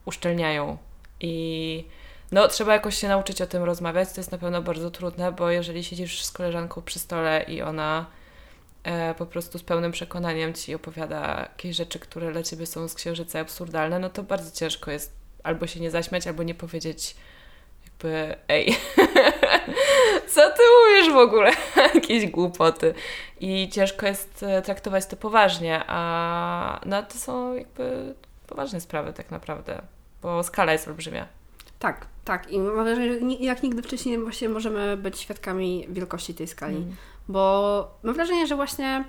[0.05, 0.77] uszczelniają.
[1.19, 1.85] I
[2.31, 4.11] no, trzeba jakoś się nauczyć o tym rozmawiać.
[4.13, 8.05] To jest na pewno bardzo trudne, bo jeżeli siedzisz z koleżanką przy stole i ona
[8.83, 12.93] e, po prostu z pełnym przekonaniem ci opowiada jakieś rzeczy, które dla ciebie są z
[12.93, 17.15] księżyca absurdalne, no to bardzo ciężko jest albo się nie zaśmiać, albo nie powiedzieć
[17.85, 18.77] jakby ej,
[20.33, 21.51] co ty mówisz w ogóle?
[21.95, 22.93] Jakieś głupoty.
[23.39, 28.15] I ciężko jest e, traktować to poważnie, a no, to są jakby
[28.47, 29.81] poważne sprawy tak naprawdę,
[30.23, 31.27] bo skala jest olbrzymia.
[31.79, 32.51] Tak, tak.
[32.51, 36.77] I mam wrażenie, że jak nigdy wcześniej właśnie możemy być świadkami wielkości tej skali.
[36.77, 36.95] Mm.
[37.27, 39.03] Bo mam wrażenie, że właśnie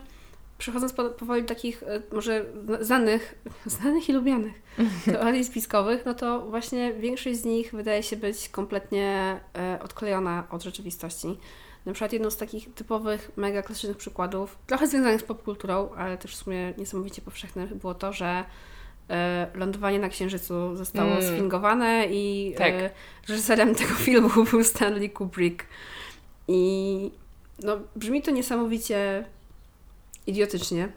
[0.58, 2.44] przechodząc po, powoli do takich e, może
[2.80, 3.34] znanych,
[3.66, 4.62] znanych i lubianych
[5.04, 10.62] teorii spiskowych, no to właśnie większość z nich wydaje się być kompletnie e, odklejona od
[10.62, 11.38] rzeczywistości.
[11.86, 16.36] Na przykład jedną z takich typowych, mega klasycznych przykładów, trochę związanych z popkulturą, ale też
[16.36, 18.44] w sumie niesamowicie powszechnych, było to, że
[19.54, 21.22] lądowanie na Księżycu zostało Mm.
[21.22, 22.72] sfingowane i Tak.
[22.72, 22.90] e,
[23.28, 25.66] reżyserem tego filmu był Stanley Kubrick.
[26.48, 27.10] I
[27.62, 29.24] no, brzmi to niesamowicie
[30.26, 30.88] idiotycznie,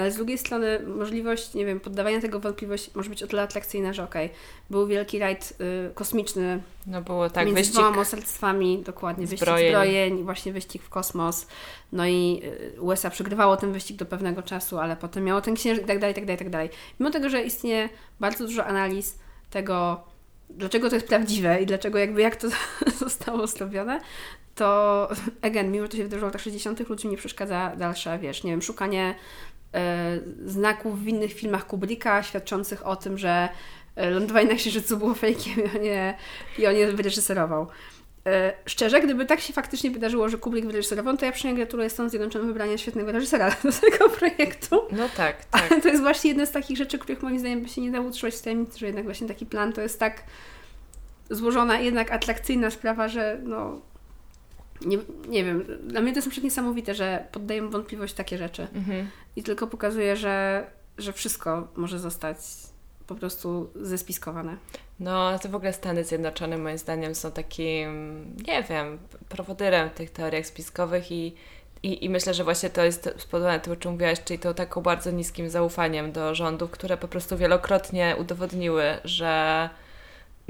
[0.00, 3.42] ale z drugiej strony możliwość, nie wiem, poddawania tego w wątpliwość może być o tyle
[3.42, 4.30] atrakcyjna, że okej,
[4.70, 10.24] był wielki rajd y, kosmiczny No było tak, między wyścig dwoma mocarstwami, dokładnie, wyścig zbrojeń.
[10.24, 11.46] właśnie wyścig w kosmos.
[11.92, 12.42] No i
[12.76, 15.98] y, USA przegrywało ten wyścig do pewnego czasu, ale potem miało ten księżyc i tak
[15.98, 16.70] dalej, i tak dalej, i tak dalej.
[17.00, 17.88] Mimo tego, że istnieje
[18.20, 19.18] bardzo dużo analiz
[19.50, 20.00] tego,
[20.50, 22.48] dlaczego to jest prawdziwe i dlaczego jakby jak to
[23.04, 24.00] zostało zrobione,
[24.54, 25.08] to
[25.42, 28.50] again, mimo że to się wydarzyło w latach 60., ludziom nie przeszkadza dalsze, wiesz, nie
[28.50, 29.14] wiem, szukanie
[30.46, 33.48] znaków w innych filmach Kubricka świadczących o tym, że
[33.96, 36.14] e, lądowanie na Księżycu było fejkiem i on je,
[36.58, 37.66] i on je wyreżyserował.
[38.26, 42.10] E, szczerze, gdyby tak się faktycznie wydarzyło, że Kubrick wyreżyserował, to ja przynajmniej gratuluję Stanom
[42.10, 44.82] Zjednoczonym wybrania świetnego reżysera do tego projektu.
[44.92, 45.72] No tak, tak.
[45.72, 48.08] Ale to jest właśnie jedna z takich rzeczy, których moim zdaniem by się nie dało
[48.08, 50.22] utrzymać w tajemnicy, że jednak właśnie taki plan to jest tak
[51.30, 53.80] złożona, jednak atrakcyjna sprawa, że no
[54.86, 58.66] nie, nie wiem, dla mnie to jest na przykład niesamowite, że poddaję wątpliwość takie rzeczy
[58.74, 59.10] Mhm.
[59.36, 60.66] i tylko pokazuje, że,
[60.98, 62.36] że wszystko może zostać
[63.06, 64.56] po prostu zespiskowane.
[65.00, 67.90] No, to w ogóle Stany Zjednoczone moim zdaniem są takim,
[68.46, 71.34] nie wiem, prowodyrem tych teoriach spiskowych i,
[71.82, 74.80] i, i myślę, że właśnie to jest spowodowane tym, o czym mówiłaś, czyli tą taką
[74.80, 79.70] bardzo niskim zaufaniem do rządów, które po prostu wielokrotnie udowodniły, że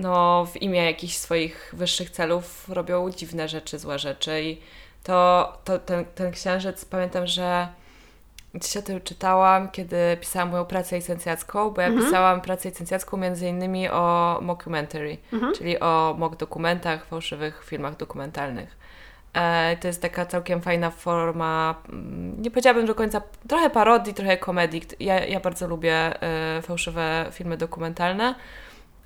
[0.00, 4.58] no, w imię jakichś swoich wyższych celów robią dziwne rzeczy, złe rzeczy i
[5.04, 7.68] to, to ten, ten księżyc, pamiętam, że
[8.54, 12.06] gdzieś o tym czytałam, kiedy pisałam moją pracę licencjacką, bo ja Mhm.
[12.06, 15.54] pisałam pracę licencjacką między innymi o mockumentary, Mhm.
[15.54, 18.76] czyli o mock dokumentach, fałszywych filmach dokumentalnych.
[19.34, 24.36] E, to jest taka całkiem fajna forma, mm, nie powiedziałabym do końca, trochę parodii, trochę
[24.36, 24.82] komedii.
[25.00, 28.34] Ja, ja bardzo lubię e, fałszywe filmy dokumentalne.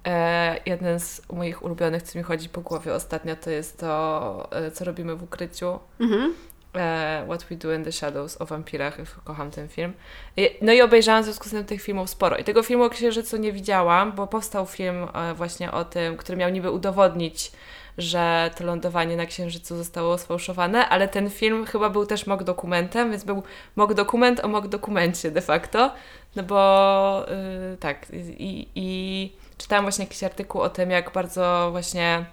[0.07, 4.71] E, jeden z moich ulubionych, co mi chodzi po głowie ostatnio, to jest to, e,
[4.71, 5.79] co robimy w ukryciu.
[6.01, 6.35] Mhm.
[6.77, 8.97] E, What We Do in the Shadows o wampirach.
[9.25, 9.93] Kocham ten film.
[10.37, 12.37] I- No i obejrzałam w związku z tym tych filmów sporo.
[12.37, 16.39] I tego filmu o Księżycu nie widziałam, bo powstał film e, właśnie o tym, który
[16.39, 17.53] miał niby udowodnić,
[17.99, 23.11] że to lądowanie na Księżycu zostało sfałszowane, ale ten film chyba był też mock dokumentem,
[23.11, 23.43] więc był
[23.77, 25.93] mock dokument o mock dokumencie de facto.
[26.37, 27.27] No bo
[27.75, 28.07] y, tak,
[28.39, 29.33] i, i
[29.65, 32.25] czytałam właśnie jakiś artykuł o tym, jak bardzo właśnie,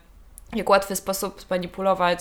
[0.55, 2.19] jak łatwy sposób manipulować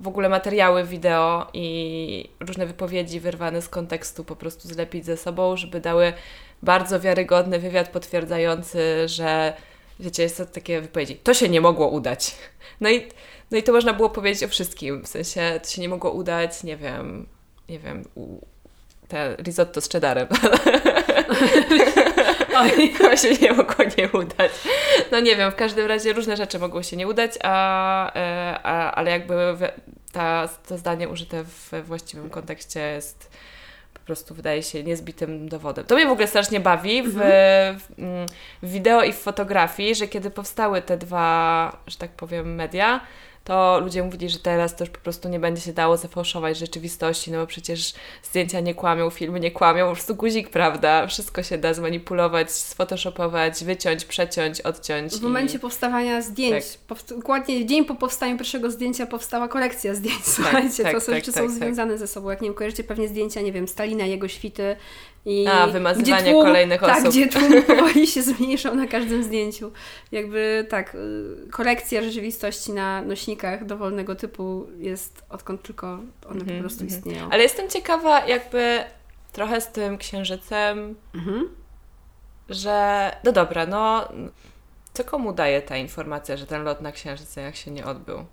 [0.00, 5.56] w ogóle materiały wideo i różne wypowiedzi wyrwane z kontekstu po prostu zlepić ze sobą,
[5.56, 6.12] żeby dały
[6.62, 9.54] bardzo wiarygodny wywiad potwierdzający, że
[10.00, 12.34] wiecie, jest to takie wypowiedzi, to się nie mogło udać.
[12.80, 13.08] No i,
[13.50, 16.64] no i to można było powiedzieć o wszystkim, w sensie to się nie mogło udać,
[16.64, 17.26] nie wiem,
[17.68, 18.04] nie wiem,
[19.08, 20.28] te risotto z cheddarem.
[22.60, 22.94] Oj.
[22.98, 24.52] To się nie mogło nie udać.
[25.12, 28.92] No nie wiem, w każdym razie różne rzeczy mogły się nie udać, a, e, a,
[28.92, 29.34] ale jakby
[30.12, 33.30] ta, to zdanie użyte w właściwym kontekście jest
[33.94, 35.84] po prostu wydaje się niezbitym dowodem.
[35.84, 38.26] To mnie w ogóle strasznie bawi w, w, mm,
[38.62, 43.00] w wideo i w fotografii, że kiedy powstały te dwa, że tak powiem, media,
[43.46, 47.30] to ludzie mówili, że teraz to już po prostu nie będzie się dało zafałszować rzeczywistości,
[47.32, 51.06] no bo przecież zdjęcia nie kłamią, filmy nie kłamią, po prostu guzik, prawda?
[51.06, 55.12] Wszystko się da zmanipulować, sfotoshopować, wyciąć, przeciąć, odciąć.
[55.14, 56.98] W i- momencie powstawania zdjęć, Tak.
[57.08, 60.26] dokładnie dzień po powstaniu pierwszego zdjęcia powstała korekcja zdjęć.
[60.26, 61.56] Słuchajcie, tak, to są tak, rzeczy tak, są tak.
[61.58, 62.30] związane ze sobą.
[62.30, 64.76] Jak nie wiem, kojarzycie pewnie zdjęcia, nie wiem, Stalina, jego świty
[65.26, 67.08] i A, wymazywanie gdzie tłum, kolejnych tak, osób.
[67.10, 69.72] gdzie tłum powoli się zmniejszał na każdym zdjęciu.
[70.12, 75.86] Jakby tak, y, korekcja rzeczywistości na nośnikach dowolnego typu jest odkąd tylko
[76.28, 76.98] one Mhm, po prostu mhm.
[77.00, 77.28] istnieją.
[77.30, 78.78] Ale jestem ciekawa jakby
[79.32, 81.48] trochę z tym księżycem, Mhm.
[82.48, 84.08] że no dobra, no
[84.92, 88.24] co komu daje ta informacja, że ten lot na księżyc jak się nie odbył?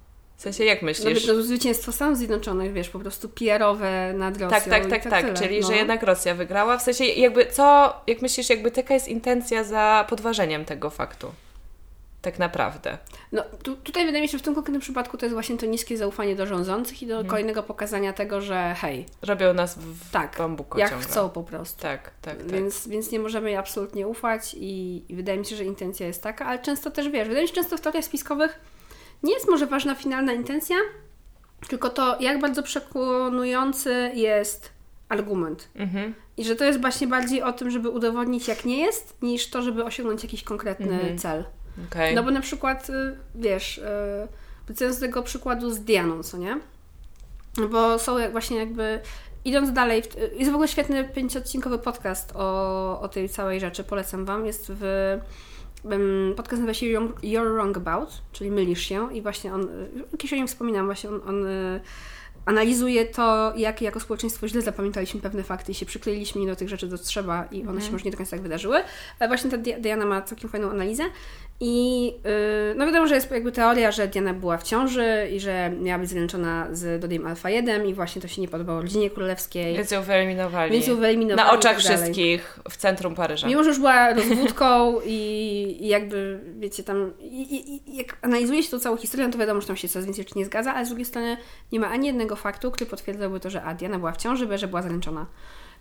[0.43, 1.27] W sensie jak No, myślisz?
[1.27, 4.49] no, zwycięstwo Stanów Zjednoczonych, wiesz, po prostu PR-owe nad Rosją.
[4.49, 5.21] Tak, tak, tak, tak.
[5.25, 5.67] tyle, Czyli, no.
[5.67, 6.77] że jednak Rosja wygrała.
[6.77, 11.31] W sensie, jakby co, jak myślisz, jakby taka jest intencja za podważeniem tego faktu?
[12.21, 12.97] Tak naprawdę.
[13.31, 15.65] No tu, tutaj wydaje mi się, że w tym konkretnym przypadku to jest właśnie to
[15.65, 17.29] niskie zaufanie do rządzących i do Mhm.
[17.29, 21.07] kolejnego pokazania tego, że hej, Robią nas w Tak, bambuko jak ciągle.
[21.07, 21.81] chcą po prostu.
[21.81, 22.51] Tak, tak, tak.
[22.51, 26.23] Więc, więc nie możemy jej absolutnie ufać i, i wydaje mi się, że intencja jest
[26.23, 28.59] taka, ale często też wiesz, wydaje mi się, że często w teoriach spiskowych
[29.23, 30.75] nie jest może ważna finalna intencja,
[31.69, 34.69] tylko to, jak bardzo przekonujący jest
[35.09, 35.69] argument.
[35.75, 36.13] Mhm.
[36.37, 39.61] I że to jest właśnie bardziej o tym, żeby udowodnić, jak nie jest, niż to,
[39.61, 41.17] żeby osiągnąć jakiś konkretny Mhm.
[41.17, 41.43] cel.
[41.87, 42.15] Okej.
[42.15, 43.81] No bo na przykład, y, wiesz, y,
[44.67, 46.59] wracając do tego przykładu z Dianą, co nie?
[47.57, 48.99] No Bo są jak właśnie jakby,
[49.45, 54.25] idąc dalej, w- jest w ogóle świetny pięciodcinkowy podcast o, o tej całej rzeczy, polecam
[54.25, 55.17] Wam, jest w,
[56.35, 56.85] podcast nazywa się
[57.23, 61.09] You're Wrong About, czyli mylisz się i właśnie on, y, kiedyś o nim wspominam, właśnie
[61.09, 61.81] on, on y,
[62.45, 66.69] analizuje to, jak jako społeczeństwo źle zapamiętaliśmy pewne fakty i się przykleiliśmy nie do tych
[66.69, 68.77] rzeczy, co trzeba i one się może nie do końca tak wydarzyły.
[69.19, 71.03] Ale właśnie ta Dia- Diana ma całkiem fajną analizę
[71.65, 75.71] i yy, no wiadomo, że jest jakby teoria, że Diana była w ciąży i że
[75.81, 79.75] miała być zaręczona z Dodiem Alfa 1 i właśnie to się nie podobało rodzinie królewskiej.
[79.75, 80.71] Więc ją wyeliminowali.
[80.71, 83.47] Więc ją wyeliminowali Na i oczach tak wszystkich w centrum Paryża.
[83.47, 88.71] Mimo, że już była rozwódką i, i jakby, wiecie, tam, i, i, jak analizuje się
[88.71, 90.85] tą całą historię, no to wiadomo, że tam się coraz więcej rzeczy nie zgadza, ale
[90.85, 91.37] z drugiej strony
[91.71, 94.57] nie ma ani jednego faktu, który potwierdzałby to, że A, Diana była w ciąży, B,
[94.57, 95.25] że była zaręczona.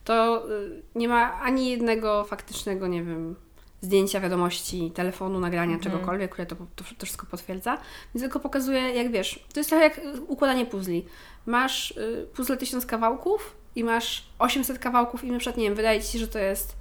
[0.04, 3.36] To y, nie ma ani jednego faktycznego, nie wiem,
[3.82, 5.92] zdjęcia, wiadomości, telefonu, nagrania, Mhm.
[5.92, 7.78] czegokolwiek, które to, to, to wszystko potwierdza.
[8.14, 11.06] Więc tylko pokazuje, jak wiesz, to jest trochę jak y, układanie puzli.
[11.46, 16.02] Masz y, puzzle tysiąc kawałków i masz 800 kawałków i na przykład, nie wiem, wydaje
[16.02, 16.76] Ci się, że to jest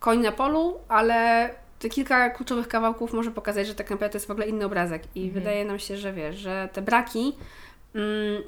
[0.00, 4.26] koń na polu, ale te kilka kluczowych kawałków może pokazać, że tak naprawdę to jest
[4.26, 5.02] w ogóle inny obrazek.
[5.14, 5.34] I Mhm.
[5.34, 7.32] wydaje nam się, że wiesz, że te braki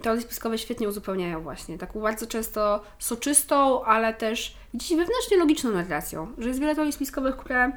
[0.02, 1.78] teorie spiskowe świetnie uzupełniają właśnie.
[1.78, 6.32] Taką bardzo często soczystą, ale też gdzieś wewnętrznie logiczną narracją.
[6.38, 7.72] Że jest wiele teorii spiskowych, które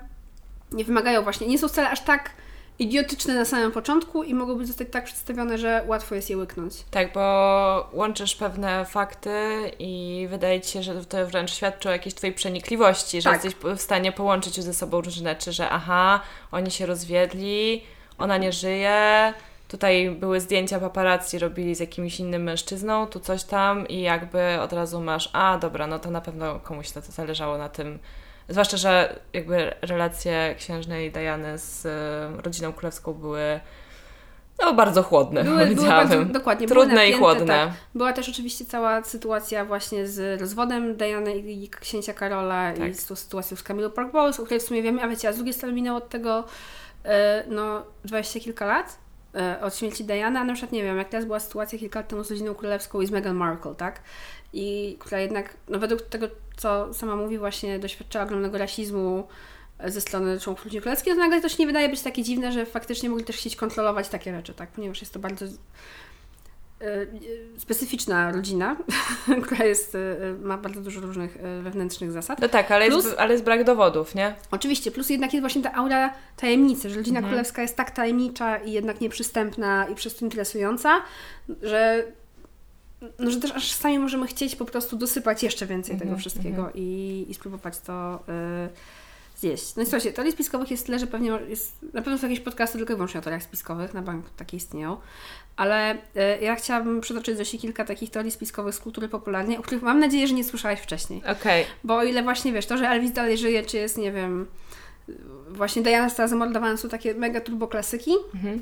[0.72, 2.30] nie wymagają właśnie, nie są wcale aż tak
[2.80, 6.74] idiotyczne na samym początku i mogą być zostać tak przedstawione, że łatwo jest je łyknąć.
[6.92, 9.32] Tak, bo łączysz pewne fakty
[9.80, 13.44] i wydaje ci się, że to wręcz świadczy o jakiejś twojej przenikliwości, że Tak.
[13.44, 17.84] jesteś w stanie połączyć ze sobą różne rzeczy, że aha, oni się rozwiedli,
[18.18, 19.34] ona nie żyje,
[19.76, 24.74] tutaj były zdjęcia paparazzi, robili z jakimś innym mężczyzną, tu coś tam i jakby od
[24.74, 28.00] razu masz, a dobra, no to na pewno komuś na to zależało na tym.
[28.50, 33.60] Zwłaszcza, że jakby relacje księżnej Diany z e, rodziną królewską były
[34.62, 37.46] no bardzo chłodne, Były, były bardzo, dokładnie, były Trudne i napięte, chłodne.
[37.46, 37.70] Tak.
[37.96, 42.90] Była też oczywiście cała sytuacja właśnie z rozwodem Diany i księcia Karola Tak.
[42.90, 45.30] i z tą sytuacją z Camilo Park Bowles, o której w sumie wiemy, a wiecie,
[45.30, 46.44] a z drugiej strony minęło od tego
[47.06, 49.05] e, no dwadzieścia kilka lat
[49.62, 52.24] od śmierci Diany, a na przykład nie wiem, jak teraz była sytuacja kilka lat temu
[52.24, 54.02] z rodziną królewską i z Meghan Markle, tak?
[54.54, 59.28] I która jednak, no według tego, co sama mówi, właśnie doświadczała ogromnego rasizmu
[59.80, 62.52] e, ze strony członków rodziny królewskiej, to nagle to się nie wydaje być takie dziwne,
[62.52, 64.70] że faktycznie mogli też chcieć kontrolować takie rzeczy, tak?
[64.72, 65.52] Ponieważ jest to bardzo e, e,
[67.58, 68.76] specyficzna rodzina,
[69.46, 72.40] która jest, e, e, ma bardzo dużo różnych wewnętrznych zasad.
[72.42, 74.36] No tak, ale, Plus- jest, ale jest brak dowodów, nie?
[74.52, 77.32] Oczywiście, plus jednak jest właśnie ta aura tajemnicy, że rodzina Mhm.
[77.32, 81.02] królewska jest tak tajemnicza i jednak nieprzystępna i przez to interesująca,
[81.62, 82.04] że,
[83.20, 86.72] no, że też aż sami możemy chcieć po prostu dosypać jeszcze więcej Mhm, tego wszystkiego
[86.76, 88.70] i, i spróbować to, y,
[89.36, 89.76] zjeść.
[89.76, 92.78] No i słuchajcie, teorii spiskowych jest tyle, że pewnie jest, na pewno są jakieś podcasty
[92.78, 94.98] tylko i wyłącznie o teoriach spiskowych, na bank takie istnieją,
[95.56, 99.84] ale e, ja chciałabym przytoczyć Zosi kilka takich teorii spiskowych z kultury popularnej, o których
[99.84, 101.22] mam nadzieję, że nie słyszałaś wcześniej.
[101.26, 101.66] Okej.
[101.84, 104.48] Bo o ile właśnie wiesz, to, że Elvis dalej żyje, czy jest, nie wiem,
[105.50, 108.12] właśnie Diana została zamordowana, są takie mega turbo klasyki.
[108.34, 108.62] Mhm.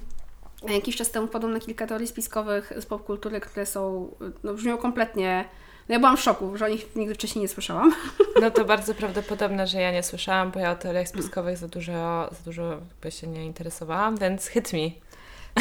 [0.70, 4.12] A jakiś czas temu wpadłam na kilka teorii spiskowych z popkultury, które są,
[4.44, 5.46] no brzmią kompletnie...
[5.89, 7.93] No ja byłam w szoku, że o nich nigdy wcześniej nie słyszałam.
[8.41, 12.30] No to bardzo prawdopodobne, że ja nie słyszałam, bo ja o teoriach spiskowych za dużo,
[12.32, 12.78] za dużo
[13.10, 14.80] się nie interesowałam, więc hit me.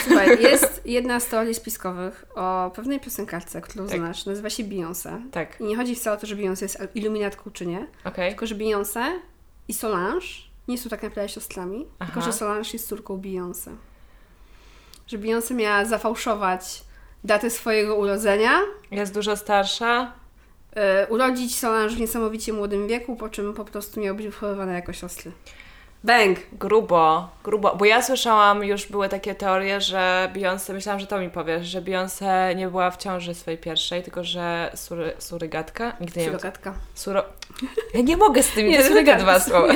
[0.02, 3.96] Słuchaj, jest jedna z teorii spiskowych o pewnej piosenkarce, którą Tak.
[3.98, 5.30] znasz, nazywa się Beyoncé.
[5.30, 8.30] Tak, I nie chodzi wcale o to, że Beyoncé jest iluminatką czy nie, okej.
[8.30, 9.04] tylko że Beyoncé
[9.68, 10.26] i Solange
[10.68, 12.12] nie są tak naprawdę siostrami, Aha.
[12.12, 13.70] tylko że Solange jest córką Beyoncé.
[15.06, 16.84] Że Beyoncé miała zafałszować
[17.24, 20.12] datę swojego urodzenia, Jest dużo starsza.
[20.76, 24.92] e, urodzić Solange w niesamowicie młodym wieku, po czym po prostu miał być wychowywana jako
[24.92, 25.32] siostry.
[26.04, 26.38] Bang!
[26.52, 27.76] Grubo, grubo.
[27.76, 31.82] Bo ja słyszałam, już były takie teorie, że Beyoncé, myślałam, że to mi powiesz, że
[31.82, 35.96] Beyoncé nie była w ciąży swojej pierwszej, tylko że sury, surygatka?
[36.00, 36.34] Nigdy nie wiem.
[36.34, 36.74] Surogatka.
[36.94, 37.24] Suro...
[37.94, 39.74] Ja nie mogę z tymi, Nie, surygat dwa słowa.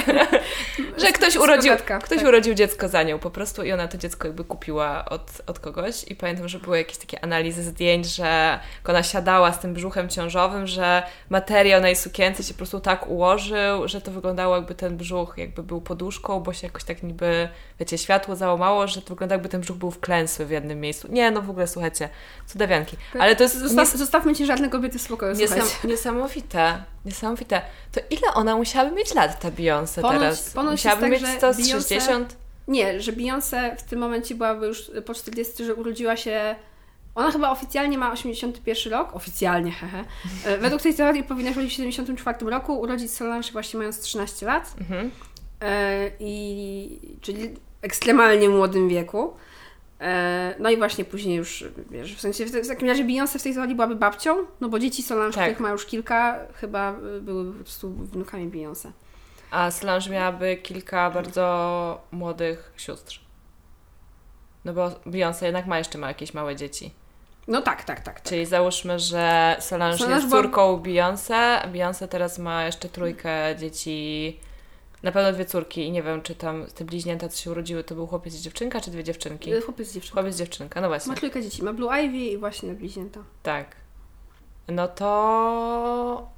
[1.03, 2.29] że ktoś urodził, Surogatka, ktoś tak.
[2.29, 6.05] urodził dziecko za nią po prostu i ona to dziecko jakby kupiła od, od kogoś
[6.09, 10.67] i pamiętam, że były jakieś takie analizy zdjęć, że ona siadała z tym brzuchem ciążowym,
[10.67, 14.97] że materiał na jej sukience się po prostu tak ułożył, że to wyglądało jakby ten
[14.97, 17.49] brzuch jakby był poduszką, bo się jakoś tak niby,
[17.81, 21.09] wiecie, światło załamało, że to wygląda jakby ten brzuch był wklęsły w jednym miejscu.
[21.11, 22.09] Nie, no w ogóle słuchajcie,
[22.47, 22.97] cudawianki.
[23.19, 27.63] Ale to jest Zostaw, Zostawmy ci żadne kobiety w spokoju, Niesam, niesamowite, niesamowite.
[27.93, 30.51] To ile ona musiałaby mieć lat, ta Beyoncé Ponoć- teraz?
[30.51, 32.37] ponoć musiałaby jest mieć tak, że 160?
[32.69, 36.57] Nie, że Beyoncé w tym momencie byłaby już po 40, że urodziła się.
[37.15, 39.17] Ona chyba oficjalnie ma 81 rok.
[39.17, 40.05] Oficjalnie, hehe.
[40.45, 44.75] E, Według tej teorii powinna urodzić w 74 roku, urodzić Solange właśnie mając 13 lat.
[44.81, 45.11] Mhm.
[45.67, 49.35] E, i, czyli ekstremalnie młodym wieku.
[50.01, 53.55] E, no i właśnie później już, wiesz, w sensie w, takim razie Beyoncé w tej
[53.55, 55.45] teorii byłaby babcią, no bo dzieci Solange, Tak.
[55.45, 58.91] których ma już kilka, chyba y, były po prostu wnukami Beyoncé.
[59.51, 63.21] A Solange miałaby kilka bardzo młodych sióstr.
[64.65, 66.91] No bo Beyoncé jednak ma jeszcze ma jakieś małe dzieci.
[67.49, 68.15] No tak, tak, tak.
[68.15, 68.23] tak.
[68.23, 71.69] Czyli załóżmy, że Solange, Solange jest była- córką Beyoncé.
[71.73, 74.41] Beyoncé teraz ma jeszcze trójkę dzieci.
[75.07, 77.95] Na pewno dwie córki i nie wiem, czy tam te bliźnięta, co się urodziły, to
[77.95, 79.55] był chłopiec i dziewczynka, czy dwie dziewczynki?
[79.55, 80.13] Y, Chłopiec z dziewczyną.
[80.15, 81.11] Chłopiec, dziewczynka, no właśnie.
[81.13, 81.63] Ma trójkę dzieci.
[81.63, 83.21] Ma Blue Ivy i właśnie bliźnięta.
[83.43, 83.77] Tak.
[84.69, 86.31] No to.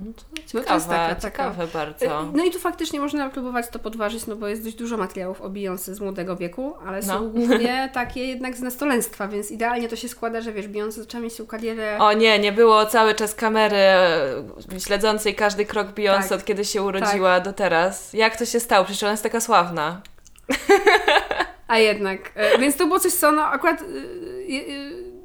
[0.00, 2.04] No to ciekawe, to taka- ciekawe bardzo.
[2.06, 5.40] Y, No i tu faktycznie można próbować to podważyć, no bo jest dość dużo materiałów
[5.42, 7.20] o Beyoncé z młodego wieku, ale są No.
[7.30, 11.36] głównie takie jednak z nastolenstwa, więc idealnie to się składa, że wiesz, Beyoncé zaczęła mieć
[11.36, 11.98] tą karierę...
[12.00, 16.32] O nie, nie było cały czas kamery e, śledzącej każdy krok Beyoncé Tak.
[16.32, 18.12] od kiedy się urodziła do teraz.
[18.12, 18.84] Jak to się stało?
[18.84, 20.00] Przecież ona jest taka sławna.
[21.68, 22.32] A jednak.
[22.34, 23.84] E, Więc to było coś, co no akurat.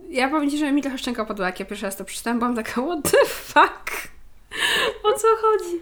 [0.10, 2.40] Ja powiem Ci, że mi trochę szczęka padła, jak ja pierwszy raz to przeczytałam.
[2.40, 4.09] Byłam taka, what the fuck?
[5.20, 5.82] O co chodzi?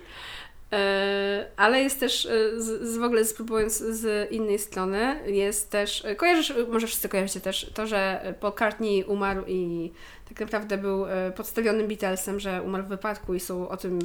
[0.74, 6.06] E, Ale jest też, e, z, z w ogóle spróbując z innej strony, jest też,
[6.06, 9.92] e, kojarzysz, może wszyscy kojarzycie też to, że McCartney umarł i
[10.30, 14.00] tak naprawdę był podstawionym Beatlesem, że umarł w wypadku i są o tym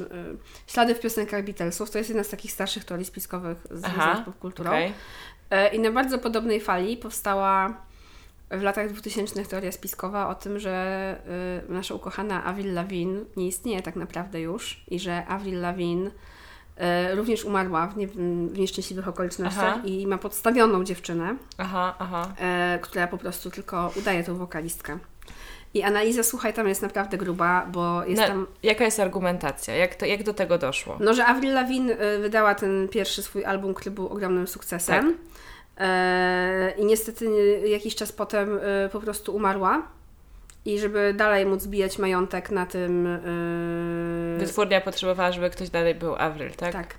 [0.67, 1.91] ślady w piosenkach Beatlesów.
[1.91, 4.71] To jest jedna z takich starszych teorii spiskowych związanych z popkulturą.
[5.49, 7.73] E, I na bardzo podobnej fali powstała
[8.57, 11.15] w latach 2000 teoria spiskowa o tym, że
[11.69, 17.15] y, nasza ukochana Avril Lavigne nie istnieje tak naprawdę już i że Avril Lavigne y,
[17.15, 19.81] również umarła w, nie, w nieszczęśliwych okolicznościach Aha.
[19.85, 22.33] i ma podstawioną dziewczynę, Aha, aha.
[22.75, 24.99] y, która po prostu tylko udaje tą wokalistkę.
[25.73, 28.47] I analiza, słuchaj, tam jest naprawdę gruba, bo jest No, tam...
[28.63, 29.75] Jaka jest argumentacja?
[29.75, 30.97] Jak, to, jak do tego doszło?
[30.99, 35.09] No, że Avril Lavigne y, wydała ten pierwszy swój album, który był ogromnym sukcesem.
[35.09, 35.13] E,
[36.77, 37.25] I niestety
[37.67, 39.87] jakiś czas potem y, po prostu umarła.
[40.65, 43.07] I żeby dalej móc zbijać majątek na tym.
[43.07, 46.73] y, Wytwórnia potrzebowała, żeby ktoś dalej był Avril, tak?
[46.73, 46.95] tak.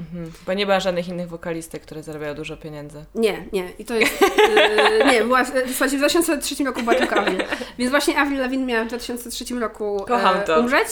[0.00, 0.32] Mhm.
[0.46, 3.04] Bo nie ma żadnych innych wokalistek, które zarabiają dużo pieniędzy.
[3.14, 3.70] Nie, nie.
[3.78, 4.22] I to jest.
[4.22, 4.26] y,
[5.12, 5.44] nie, była.
[5.44, 7.42] w- Słuchajcie, w 2003 roku była tylko Avril.
[7.78, 10.60] Więc właśnie Avril Lavigne miała w 2003 roku Kocham e, to.
[10.60, 10.86] umrzeć.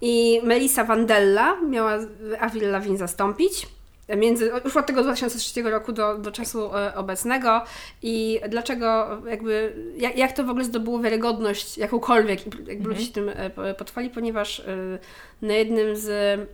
[0.00, 1.98] I Melissa Vandella miała
[2.40, 3.66] Avril Lavigne zastąpić.
[4.08, 7.64] Między, już od tego 2003 roku do, do czasu e, obecnego.
[8.02, 13.28] I dlaczego jakby, jak, jak to w ogóle zdobyło wiarygodność jakąkolwiek jakby ludzie się tym
[13.28, 14.98] e, po- pochwali, ponieważ e,
[15.42, 16.08] na jednym z,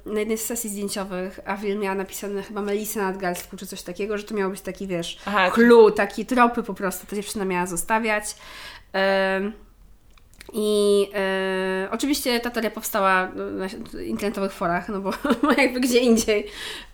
[0.07, 4.18] na jednej z sesji zdjęciowych Avril miała napisane chyba Melissa na nadgarstku czy coś takiego,
[4.18, 7.07] że to miał być taki wiesz, Aha, clue, taki tropy po prostu.
[7.07, 8.24] Ta dziewczyna miała zostawiać.
[8.92, 9.53] Em,
[10.53, 13.66] I e, oczywiście ta teoria powstała na
[14.03, 15.12] internetowych forach, no bo
[15.62, 16.46] jakby gdzie indziej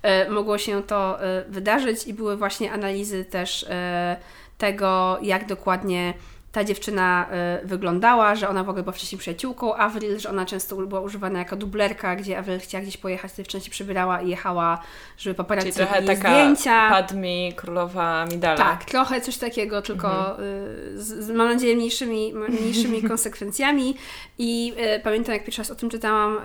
[0.03, 4.17] e, mogło się to e, wydarzyć i były właśnie analizy też e,
[4.59, 6.15] tego, jak dokładnie
[6.57, 7.27] ta dziewczyna
[7.63, 11.39] y, wyglądała, że ona w ogóle była wcześniej przyjaciółką Avril, że ona często była używana
[11.39, 14.83] jako dublerka, gdzie Avril chciała gdzieś pojechać, to dziewczyna się przebierała i jechała,
[15.19, 16.91] żeby paparazzi Czyli trochę taka zdjęcia.
[16.91, 18.57] Padmi, królowa Midala.
[18.57, 20.49] Tak, trochę coś takiego, tylko Mhm.
[20.97, 23.97] y, z, z, mam nadzieję mniejszymi, mniejszymi konsekwencjami.
[24.39, 26.39] I y, pamiętam, jak pierwszy raz o tym czytałam,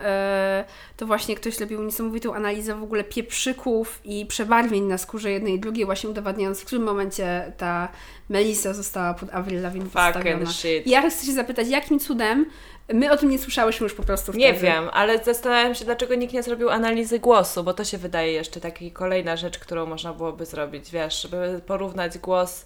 [0.97, 5.59] to właśnie ktoś zrobił niesamowitą analizę w ogóle pieprzyków i przebarwień na skórze jednej i
[5.59, 7.87] drugiej, właśnie udowadniając, w którym momencie ta
[8.29, 10.39] Melissa została pod Avril Lavigne postawiona.
[10.39, 10.87] Fucking shit.
[10.87, 12.45] I ja chcę się zapytać, jakim cudem
[12.93, 14.45] my o tym nie słyszałyśmy już po prostu wtedy?
[14.45, 18.31] Nie wiem, ale zastanawiam się, dlaczego nikt nie zrobił analizy głosu, bo to się wydaje
[18.31, 22.65] jeszcze taka kolejna rzecz, którą można byłoby zrobić, wiesz, żeby porównać głos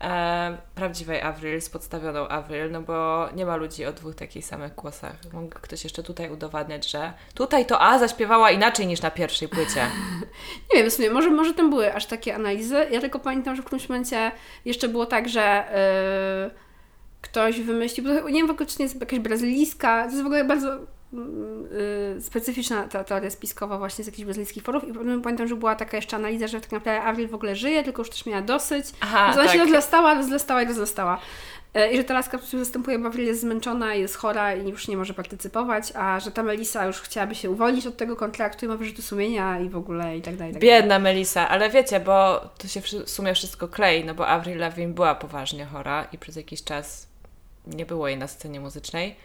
[0.00, 4.74] e, prawdziwej Avril z podstawioną Avril, no bo nie ma ludzi o dwóch takich samych
[4.74, 5.16] głosach.
[5.32, 9.86] Mógł ktoś jeszcze tutaj udowadniać, że tutaj to A zaśpiewała inaczej niż na pierwszej płycie.
[10.74, 12.86] Nie wiem, w sumie, może, może tam były aż takie analizy.
[12.90, 14.32] Ja tylko pamiętam, że w którymś momencie
[14.64, 15.64] jeszcze było tak, że
[16.44, 16.60] yy,
[17.20, 20.26] ktoś wymyślił, bo nie wiem w ogóle, czy nie jest jakaś brazylijska, to jest w
[20.26, 20.78] ogóle bardzo
[22.20, 26.16] specyficzna ta teoria spiskowa właśnie z jakichś brazylijskich forów i pamiętam, że była taka jeszcze
[26.16, 28.86] analiza, że tak naprawdę Avril w ogóle żyje, tylko już też miała dosyć.
[29.00, 29.56] Aha, Więc ona tak.
[29.56, 31.20] się rozlastała, rozlastała i rozlastała.
[31.74, 34.88] E, I że ta laska, która występuje w Avril jest zmęczona, jest chora i już
[34.88, 38.68] nie może partycypować, a że ta Melisa już chciałaby się uwolnić od tego kontraktu i
[38.68, 40.50] ma wyrzuty sumienia i w ogóle i tak dalej.
[40.50, 40.78] i tak dalej.
[40.78, 44.94] Biedna Melisa, ale wiecie, bo to się w sumie wszystko klei, no bo Avril Lavigne
[44.94, 47.06] była poważnie chora i przez jakiś czas
[47.66, 49.16] nie było jej na scenie muzycznej.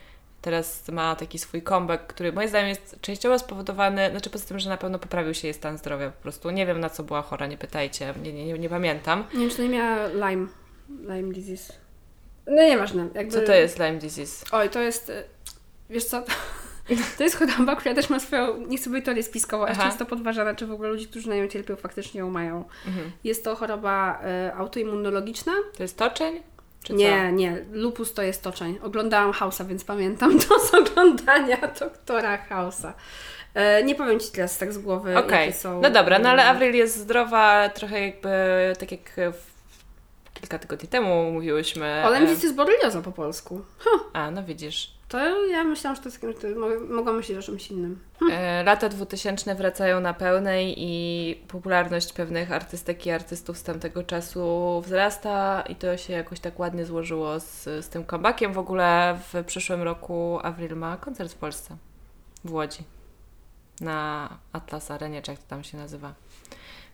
[0.46, 4.70] Teraz ma taki swój comeback, który moim zdaniem jest częściowo spowodowany, znaczy poza tym, że
[4.70, 6.50] na pewno poprawił się jej stan zdrowia po prostu.
[6.50, 9.24] Nie wiem na co była chora, nie pytajcie, nie, nie, nie, nie pamiętam.
[9.34, 10.48] Nie wiem, czy to nie miała Lyme.
[10.90, 11.74] Lyme disease.
[12.48, 13.08] No nieważne.
[13.14, 13.32] Jakby...
[13.32, 14.46] Co to jest Lyme disease?
[14.52, 15.10] Oj, to jest...
[15.10, 15.24] y,
[15.90, 16.24] Wiesz co?
[17.18, 19.84] To jest choroba, która też ma swoją, nie chcę powiedzieć teorię spiskową, a Aha.
[19.84, 22.66] często podważana, czy w ogóle ludzie, którzy na nią cierpią, faktycznie ją mają.
[22.88, 23.12] Mhm.
[23.24, 25.54] Jest to choroba y, autoimmunologiczna.
[25.78, 26.44] To jest toczeń?
[26.86, 27.66] Czy nie, nie.
[27.72, 28.80] Lupus to jest toczeń.
[28.84, 32.92] Oglądałam House'a, więc pamiętam to z oglądania doktora House'a.
[33.54, 35.20] E, nie powiem Ci teraz tak z głowy, co?
[35.20, 35.82] Okej, jakie są...
[35.82, 38.30] no dobra, no ale Avril jest zdrowa, trochę jakby,
[38.80, 39.16] tak jak
[40.34, 42.04] kilka tygodni temu mówiłyśmy.
[42.06, 43.62] Olemwis jest borelioza po polsku.
[44.14, 44.95] A, no widzisz.
[45.08, 48.00] To ja myślałam, że to jest Mogłam myśleć o czymś innym.
[48.32, 54.82] E, Lata 2000 wracają na pełnej i popularność pewnych artystek i artystów z tamtego czasu
[54.86, 58.54] wzrasta i to się jakoś tak ładnie złożyło z, z tym comebackiem.
[58.54, 61.78] W ogóle w przyszłym roku Avril ma koncert w Polsce,
[62.46, 62.84] w Łodzi,
[63.82, 66.14] na Atlas Arenie, czy jak to tam się nazywa.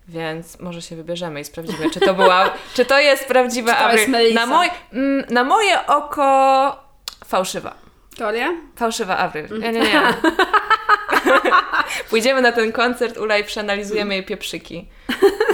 [0.08, 4.20] Więc może się wybierzemy i sprawdzimy, czy to była, czy to jest prawdziwa Czy to
[4.20, 4.36] jest?
[4.36, 6.76] Na, moj, mm, na moje oko
[7.26, 7.91] fałszywa.
[8.18, 8.54] Teoria?
[8.76, 9.60] Fałszywa Avril.
[9.60, 10.02] Nie, nie, nie.
[12.10, 14.88] Pójdziemy na ten koncert, Ula, i przeanalizujemy jej pieprzyki.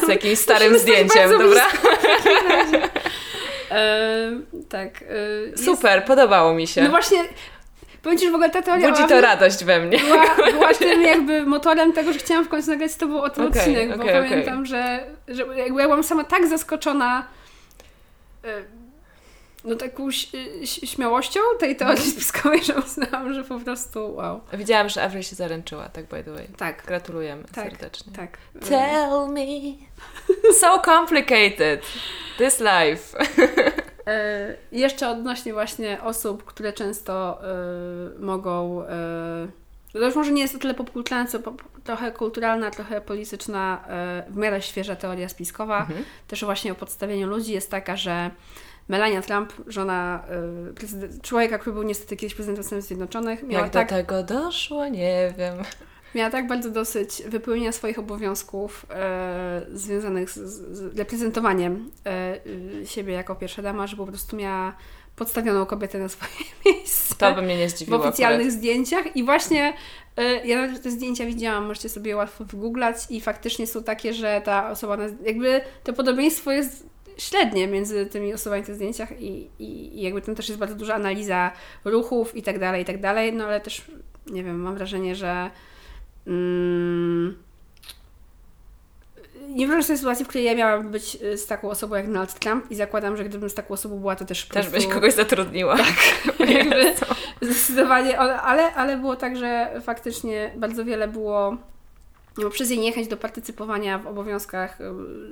[0.05, 1.65] Z jakimś starym Musimy zdjęciem, dobra?
[3.71, 4.31] E,
[4.69, 5.01] tak.
[5.01, 5.05] E,
[5.49, 6.83] jest- Super, podobało mi się.
[6.83, 7.23] No właśnie,
[8.03, 9.99] powiem Ci, że w ogóle ta teoria Budzi to radość we mnie.
[9.99, 13.45] była, była tym jakby motorem tego, że chciałam w końcu nagrać z Tobą o tym
[13.45, 14.29] Okej, odcinek, bo okej, okej.
[14.29, 17.27] pamiętam, że, że jakby ja byłam sama tak zaskoczona
[18.43, 18.47] e,
[19.67, 20.11] no taką
[20.63, 24.41] śmiałością tej teorii spiskowej, że uznałam, że po prostu wow.
[24.53, 26.47] Widziałam, że Avril się zaręczyła, tak by the way.
[26.57, 27.69] Tak, Gratulujemy Tak.
[27.69, 28.13] serdecznie.
[28.13, 28.37] tak.
[28.69, 29.45] Tell me.
[30.59, 31.81] So complicated.
[32.37, 33.17] This life.
[34.07, 38.83] E, jeszcze odnośnie właśnie osób, które często e, mogą.
[38.83, 39.47] E,
[39.93, 41.53] to już może nie jest to tyle popkulturalna, co po,
[41.83, 43.83] trochę kulturalna, trochę polityczna,
[44.29, 45.79] w miarę świeża teoria spiskowa.
[45.79, 46.03] Mhm.
[46.27, 48.31] Też właśnie o podstawieniu ludzi jest taka, że
[48.87, 50.23] Melania Trump, żona
[50.75, 54.87] prezydent, człowieka, który był niestety kiedyś prezydentem Stanów Zjednoczonych, miała Jak tak, do tego doszło,
[54.87, 55.55] nie wiem.
[56.15, 60.35] miała tak bardzo dosyć wypełnienia swoich obowiązków e, związanych z,
[60.77, 62.39] z reprezentowaniem e,
[62.81, 64.73] y, siebie jako pierwsza dama, że po prostu miała
[65.15, 66.31] podstawioną kobietę na swoje
[66.65, 68.57] miejsce To by mnie nie w zdziwiło oficjalnych akurat.
[68.59, 69.73] zdjęciach i właśnie
[70.19, 74.41] y, ja nawet te zdjęcia widziałam, możecie sobie łatwo wygooglać i faktycznie są takie, że
[74.45, 79.99] ta osoba, jakby to podobieństwo jest średnie między tymi osobami w tych zdjęciach i, i,
[79.99, 81.51] i jakby tam też jest bardzo duża analiza
[81.85, 83.81] ruchów i tak dalej, i tak dalej, no ale też,
[84.31, 85.51] nie wiem, mam wrażenie, że
[86.27, 87.37] mm,
[89.49, 92.33] nie wyobrażam sobie sytuacji, w której ja miałam być y, z taką osobą jak Donald
[92.33, 95.13] Trump i zakładam, że gdybym z taką osobą była, to też Też byś prostu- kogoś
[95.13, 95.77] zatrudniła.
[95.77, 96.49] Tak.
[96.49, 96.93] jakby
[97.41, 101.57] zdecydowanie, ale, ale- było tak, że faktycznie bardzo wiele było
[102.51, 104.77] przez jej niechęć do partycypowania w obowiązkach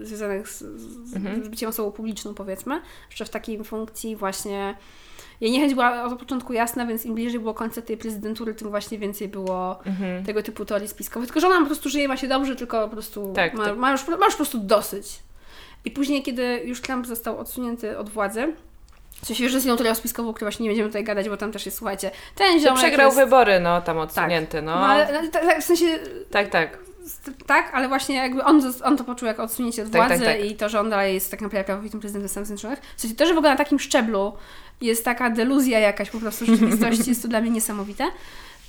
[0.01, 1.43] związanych z, z, Mhm.
[1.43, 4.75] z byciem osobą publiczną, powiedzmy, jeszcze w takiej funkcji właśnie
[5.41, 8.97] jej niechęć była od początku jasna, więc im bliżej było końca tej prezydentury, tym właśnie
[8.97, 10.25] więcej było Mhm.
[10.25, 11.27] tego typu teorii spiskowych.
[11.27, 13.77] Tylko, że ona po prostu żyje, ma się dobrze, tylko po prostu Tak, ma, tak.
[13.77, 15.19] Ma, już, ma już po prostu dosyć.
[15.85, 18.53] I później, kiedy już Trump został odsunięty od władzy,
[19.21, 21.37] w sensie, że z nią teorią spiskową, o której właśnie nie będziemy tutaj gadać, bo
[21.37, 23.17] tam też jest, słuchajcie, ten ziomek przegrał jest...
[23.17, 24.71] wybory, no tam odsunięty, no.
[24.75, 25.99] No, ale, ale tak, tak, w sensie
[26.31, 26.77] Tak, tak.
[27.45, 30.45] Tak, ale właśnie jakby on, on to poczuł jako odsunięcie od Tak, władzy tak, tak.
[30.45, 32.79] i to, że on dalej jest tak naprawdę prawowitym prezydentem Stanów Zjednoczonych.
[32.97, 34.33] W sensie to, że w ogóle na takim szczeblu
[34.81, 38.03] jest taka deluzja jakaś po prostu rzeczywistości, jest to dla mnie niesamowite.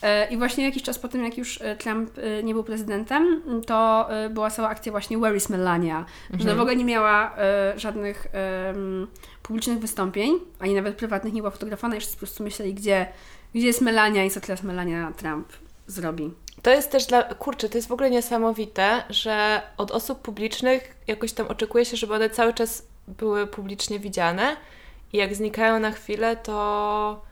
[0.03, 3.43] E, I właśnie jakiś czas po tym, jak już e, Trump e, nie był prezydentem,
[3.67, 6.05] to była cała akcja właśnie Where is Melania?
[6.31, 7.37] Że ona w ogóle nie miała
[7.77, 8.27] żadnych
[9.43, 13.07] publicznych wystąpień, ani nawet prywatnych nie była fotografowana i wszyscy po prostu myśleli, gdzie,
[13.55, 15.49] gdzie jest Melania i co teraz Melania Trump
[15.87, 16.31] zrobi.
[16.67, 17.23] To jest też dla.
[17.23, 22.15] Kurczę, to jest w ogóle niesamowite, że od osób publicznych jakoś tam oczekuje się, żeby
[22.15, 24.57] one cały czas były publicznie widziane
[25.13, 27.23] i jak znikają na chwilę, to.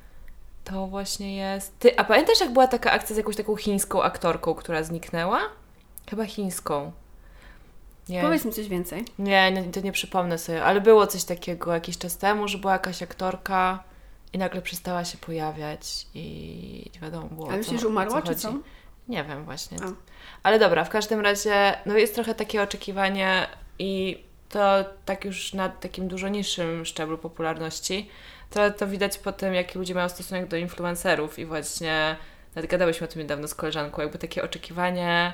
[0.64, 1.78] To właśnie jest.
[1.78, 5.40] Ty, a pamiętasz, jak była taka akcja z jakąś taką chińską aktorką, która zniknęła?
[6.10, 6.92] Chyba chińską.
[8.08, 8.22] Nie.
[8.22, 9.04] Powiedz mi coś więcej.
[9.18, 12.72] Nie, nie, to nie przypomnę sobie, ale było coś takiego jakiś czas temu, że była
[12.72, 13.84] jakaś aktorka
[14.32, 17.50] i nagle przestała się pojawiać i nie wiadomo było.
[17.50, 18.54] A o myślisz, że umarła, czy co?
[19.08, 19.78] Nie wiem właśnie.
[19.82, 19.92] A.
[20.42, 23.46] Ale dobra, w każdym razie no jest trochę takie oczekiwanie
[23.78, 28.08] i to tak już na takim dużo niższym szczeblu popularności.
[28.50, 32.16] To, to widać po tym, jaki ludzie mają stosunek do influencerów i właśnie
[32.54, 35.32] nawet gadałyśmy o tym niedawno z koleżanką, jakby takie oczekiwanie,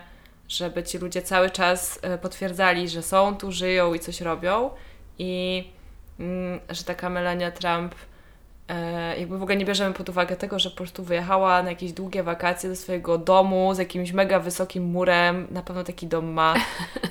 [0.48, 4.70] żeby ci ludzie cały czas e, potwierdzali, że są tu, żyją i coś robią
[5.18, 5.64] i
[6.20, 7.94] mm, że taka Melania Trump
[9.18, 12.22] jakby w ogóle nie bierzemy pod uwagę tego, że po prostu wyjechała na jakieś długie
[12.22, 16.54] wakacje do swojego domu z jakimś mega wysokim murem, na pewno taki dom ma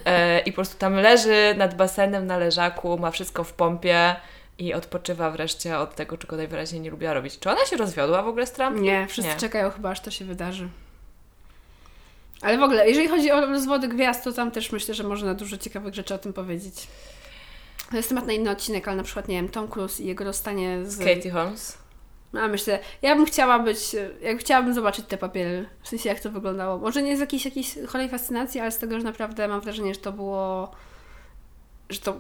[0.06, 4.16] e, i po prostu tam leży nad basenem na leżaku, ma wszystko w pompie
[4.58, 7.40] i odpoczywa wreszcie od tego, czego najwyraźniej nie lubiła robić.
[7.40, 8.80] Czy ona się rozwiodła w ogóle z Trump?
[8.80, 9.38] Nie, wszyscy Nie.
[9.38, 10.70] czekają chyba, aż to się wydarzy.
[12.42, 15.58] Ale w ogóle, jeżeli chodzi o rozwody gwiazd, to tam też myślę, że można dużo
[15.58, 16.88] ciekawych rzeczy o tym powiedzieć.
[17.92, 20.24] To jest temat na inny odcinek, ale na przykład, nie wiem, Tom Cruise i jego
[20.24, 20.98] rozstanie z...
[20.98, 21.78] Katie Holmes?
[22.34, 26.32] A myślę, ja bym chciała być, ja chciałabym zobaczyć te papiery, w sensie jak to
[26.32, 26.78] wyglądało.
[26.78, 30.00] Może nie z jakiejś, jakiejś chorej fascynacji, ale z tego, że naprawdę mam wrażenie, że
[30.00, 30.72] to było,
[31.90, 32.18] że to,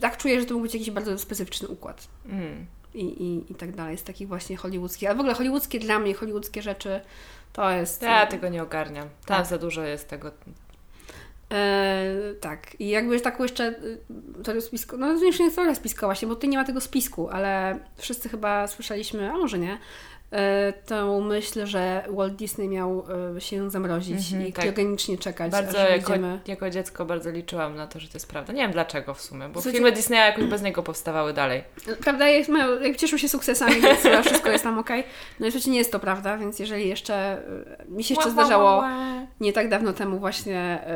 [0.00, 2.66] tak czuję, że to mógł być jakiś bardzo specyficzny układ Mm.
[2.94, 5.08] i, i, i tak dalej, z takich właśnie hollywoodzkich.
[5.08, 7.00] Ale w ogóle hollywoodzkie dla mnie, hollywoodzkie rzeczy,
[7.52, 8.02] to jest...
[8.02, 9.08] Ja tego nie ogarniam.
[9.26, 9.46] Tam Tak.
[9.46, 10.30] za dużo jest tego.
[11.52, 13.98] E, tak, i jakby taką jeszcze y,
[14.44, 16.80] teorię spisku, no to już nie jest teoria spiskowa się, bo tutaj nie ma tego
[16.80, 19.78] spisku, ale wszyscy chyba słyszeliśmy, a może nie,
[20.86, 23.06] tą myśl, że Walt Disney miał
[23.36, 24.60] e, się zamrozić Mhm, i tak.
[24.62, 26.12] kriogenicznie czekać, Bardzo jako,
[26.46, 28.52] jako dziecko bardzo liczyłam na to, że to jest prawda.
[28.52, 31.64] Nie wiem dlaczego w sumie, bo Słuchajcie- filmy Disneya jakoś bez niego powstawały dalej.
[32.04, 32.50] Prawda jest,
[32.82, 35.04] jak cieszą się sukcesami, więc chyba wszystko jest tam okej.
[35.40, 38.84] No i oczywiście nie jest to prawda, więc jeżeli jeszcze, e, mi się jeszcze zdarzało
[39.40, 40.90] nie tak dawno temu właśnie e,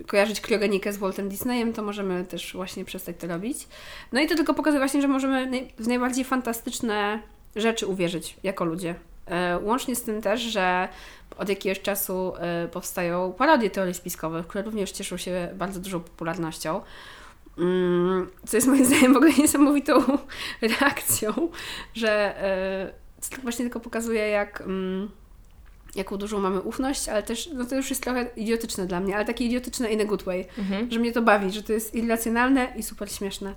[0.00, 3.68] e, kojarzyć kriogenikę z Waltem Disneyem, to możemy też właśnie przestać to robić.
[4.12, 7.18] No i to tylko pokazuje właśnie, że możemy w najbardziej fantastyczne
[7.56, 8.94] rzeczy uwierzyć jako ludzie.
[9.26, 10.88] E, Łącznie z tym też, że
[11.38, 16.80] od jakiegoś czasu e, powstają parodie teorii spiskowych, które również cieszą się bardzo dużą popularnością.
[17.58, 20.02] Mm, Co jest moim zdaniem w ogóle niesamowitą
[20.80, 21.48] reakcją,
[21.94, 25.10] że e, co właśnie tylko pokazuje, jak, mm,
[25.94, 29.24] jaką dużą mamy ufność, ale też, no to już jest trochę idiotyczne dla mnie, ale
[29.24, 30.90] takie idiotyczne in a good way, Mhm.
[30.90, 33.54] że mnie to bawi, że to jest irracjonalne i super śmieszne.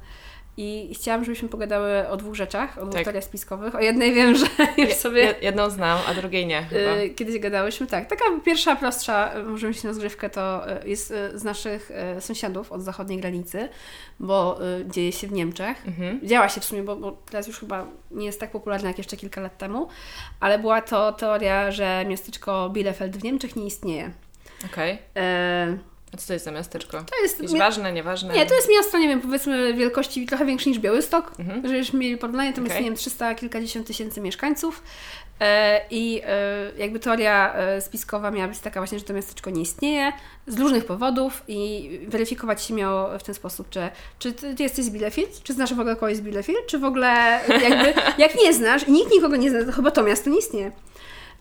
[0.58, 3.04] I chciałam, żebyśmy pogadały o dwóch rzeczach, o dwóch Tak.
[3.04, 3.76] teoriach spiskowych.
[3.76, 4.46] O jednej wiem, że
[4.78, 6.96] już sobie je- Jedną znam, a drugiej nie chyba.
[7.02, 7.88] y, kiedyś gadałyśmy.
[7.88, 12.72] Tak, taka pierwsza, prostsza, możemy się na zgrzewkę, to y, jest y, z naszych sąsiadów
[12.72, 13.70] od zachodniej granicy,
[14.20, 15.88] bo dzieje się w Niemczech.
[15.88, 16.20] Mhm.
[16.24, 19.18] Działa się w sumie, bo, bo teraz już chyba nie jest tak popularna jak jeszcze
[19.18, 19.88] kilka lat temu,
[20.40, 24.12] ale była to teoria, że miasteczko Bielefeld w Niemczech nie istnieje.
[24.66, 24.98] Okej.
[25.16, 25.78] E,
[26.14, 26.98] A co to jest za miasteczko?
[26.98, 27.40] to jest...
[27.40, 28.34] Jakieś mia- ważne, nieważne?
[28.34, 31.62] nie, to jest miasto, nie wiem, powiedzmy wielkości trochę większe niż Białystok, Mhm.
[31.68, 32.84] żebyśmy mieli porównanie, tam jest, Okej.
[32.84, 34.84] nie wiem, 300 kilkadziesiąt tysięcy mieszkańców
[35.40, 39.62] e, i e, jakby teoria e, spiskowa miała być taka właśnie, że to miasteczko nie
[39.62, 40.12] istnieje
[40.48, 43.90] z różnych powodów i weryfikować się miało w ten sposób, czy,
[44.20, 47.40] czy ty, jesteś z Bielefeld, czy znasz w ogóle kogoś z Bielefeld, czy w ogóle
[47.48, 47.94] jakby,
[48.24, 50.72] jak nie znasz i nikt nikogo nie zna, to chyba to miasto nie istnieje.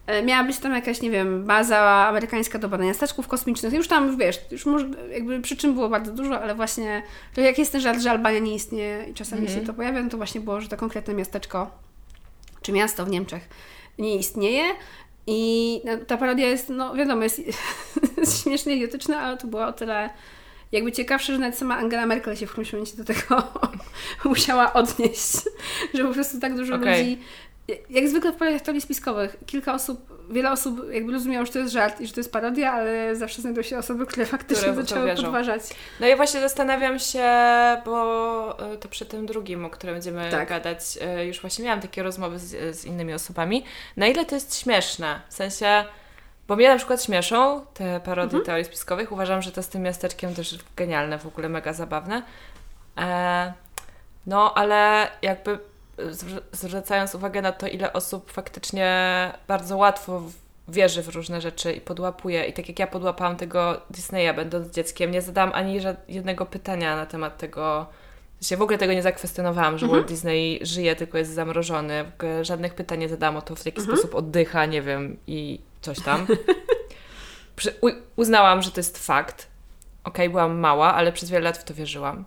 [0.07, 1.79] E, Miała być tam jakaś, nie wiem, baza
[2.09, 3.73] amerykańska do badania statków kosmicznych.
[3.73, 7.03] Już tam, wiesz, już może, jakby przyczyn było bardzo dużo, ale właśnie
[7.35, 9.61] to jak jest ten żart, że Albania nie istnieje i czasami Mhm.
[9.61, 11.71] się to pojawia, no to właśnie było, że to konkretne miasteczko
[12.63, 13.49] czy miasto w Niemczech
[13.99, 14.65] nie istnieje.
[15.27, 17.41] I no, ta parodia jest, no wiadomo, jest,
[18.19, 20.11] jest śmiesznie idiotyczna, ale to była o tyle
[20.73, 23.43] jakby ciekawsze, że nawet sama Angela Merkel się w którymś momencie do tego
[24.25, 25.33] musiała odnieść,
[25.95, 27.11] że po prostu tak dużo Okej.
[27.11, 27.23] ludzi
[27.91, 31.73] jak zwykle w projektach teorii spiskowych, kilka osób, wiele osób jakby rozumiało, że to jest
[31.73, 35.07] żart i że to jest parodia, ale zawsze znajdą się osoby, które faktycznie Które zaczęły
[35.07, 35.23] wierzą.
[35.23, 35.63] podważać.
[36.01, 37.25] No i właśnie zastanawiam się,
[37.85, 40.49] bo y, to przy tym drugim, o którym będziemy Tak.
[40.49, 40.81] gadać,
[41.21, 43.65] y, już właśnie miałam takie rozmowy z, z innymi osobami.
[43.97, 45.21] Na ile to jest śmieszne?
[45.29, 45.85] W sensie,
[46.49, 48.45] bo mnie na przykład śmieszą te parodie Mhm.
[48.45, 49.13] teorii spiskowych.
[49.13, 52.23] Uważam, że to z tym miasteczkiem też genialne, w ogóle mega zabawne.
[52.99, 53.53] E,
[54.27, 55.59] no, ale jakby
[56.53, 60.23] zwracając uwagę na to, ile osób faktycznie bardzo łatwo
[60.69, 62.45] wierzy w różne rzeczy i podłapuje.
[62.45, 67.07] I tak jak ja podłapałam tego Disneya będąc dzieckiem, nie zadałam ani jednego pytania na
[67.07, 67.87] temat tego.
[68.43, 72.05] Się w ogóle tego nie zakwestionowałam, że Walt Disney żyje, tylko jest zamrożony.
[72.05, 75.61] W ogóle żadnych pytań nie zadałam o to, w jaki sposób oddycha, nie wiem, i
[75.81, 76.27] coś tam.
[78.17, 79.47] Uznałam, że to jest fakt.
[80.05, 82.25] Okej, byłam mała, ale przez wiele lat w to wierzyłam.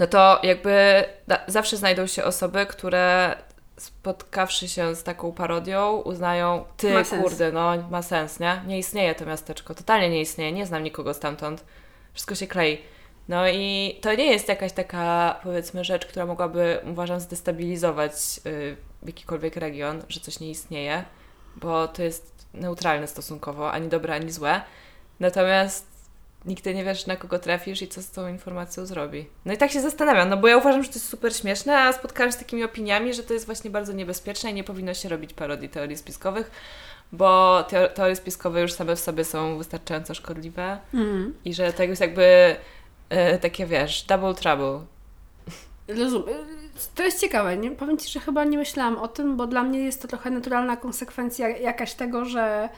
[0.00, 1.04] No to jakby
[1.46, 3.36] zawsze znajdą się osoby, które
[3.76, 7.22] spotkawszy się z taką parodią, uznają, ty Ma sens.
[7.22, 8.62] kurde, no ma sens, nie?
[8.66, 11.64] Nie istnieje to miasteczko, totalnie nie istnieje, nie znam nikogo stamtąd.
[12.12, 12.78] Wszystko się klei.
[13.28, 18.12] No i to nie jest jakaś taka, powiedzmy, rzecz, która mogłaby, uważam, zdestabilizować
[18.46, 18.76] y,
[19.06, 21.04] jakikolwiek region, że coś nie istnieje,
[21.56, 24.60] bo to jest neutralne stosunkowo, ani dobre, ani złe.
[25.20, 25.89] Natomiast
[26.44, 29.26] nigdy nie wiesz, na kogo trafisz i co z tą informacją zrobi.
[29.44, 31.92] No i tak się zastanawiam, no bo ja uważam, że to jest super śmieszne, a
[31.92, 35.08] spotkałam się z takimi opiniami, że to jest właśnie bardzo niebezpieczne i nie powinno się
[35.08, 36.50] robić parodii teorii spiskowych,
[37.12, 41.34] bo teo- teorie spiskowe już same w sobie są wystarczająco szkodliwe Mhm.
[41.44, 42.56] i że to jest jakby
[43.08, 44.80] e, takie, wiesz, double trouble.
[45.88, 46.36] Rozumiem.
[46.94, 47.56] To jest ciekawe.
[47.56, 47.70] Nie?
[47.70, 50.76] Powiem Ci, że chyba nie myślałam o tym, bo dla mnie jest to trochę naturalna
[50.76, 52.68] konsekwencja jakaś tego, że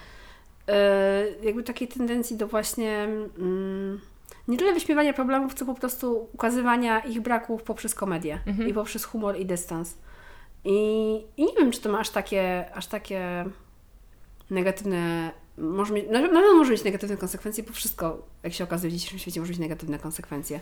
[1.43, 3.05] jakby takiej tendencji do właśnie
[3.39, 4.01] mm,
[4.49, 8.69] nie tyle wyśmiewania problemów, co po prostu ukazywania ich braków poprzez komedię Mhm.
[8.69, 9.95] i poprzez humor i dystans.
[10.65, 10.77] I,
[11.37, 13.45] I nie wiem, czy to ma aż takie, aż takie
[14.51, 15.31] negatywne.
[15.59, 18.95] Może mieć, na na pewno może mieć negatywne konsekwencje, bo wszystko, jak się okazuje w
[18.95, 20.61] dzisiejszym świecie, może mieć negatywne konsekwencje.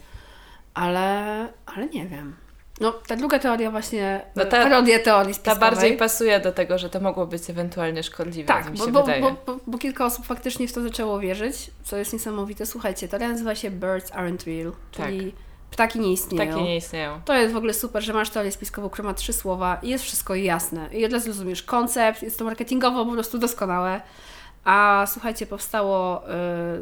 [0.74, 2.36] Ale, ale nie wiem.
[2.80, 5.60] No, ta druga teoria właśnie, No ta- parodia teorii Ta spiskowej.
[5.70, 9.22] bardziej pasuje do tego, że to mogło być ewentualnie szkodliwe, Tak, mi się bo, wydaje.
[9.22, 12.66] bo, bo, bo kilka osób faktycznie w to zaczęło wierzyć, co jest niesamowite.
[12.66, 15.34] Słuchajcie, teoria nazywa się Birds Aren't Real, czyli
[15.70, 16.52] ptaki nie istnieją.
[16.52, 17.20] Takie nie istnieją.
[17.24, 20.04] To jest w ogóle super, że masz teorię spiskową, która ma trzy słowa i jest
[20.04, 20.88] wszystko jasne.
[20.92, 24.00] I od razu rozumiesz koncept, jest to marketingowo po prostu doskonałe.
[24.64, 26.22] A słuchajcie, powstało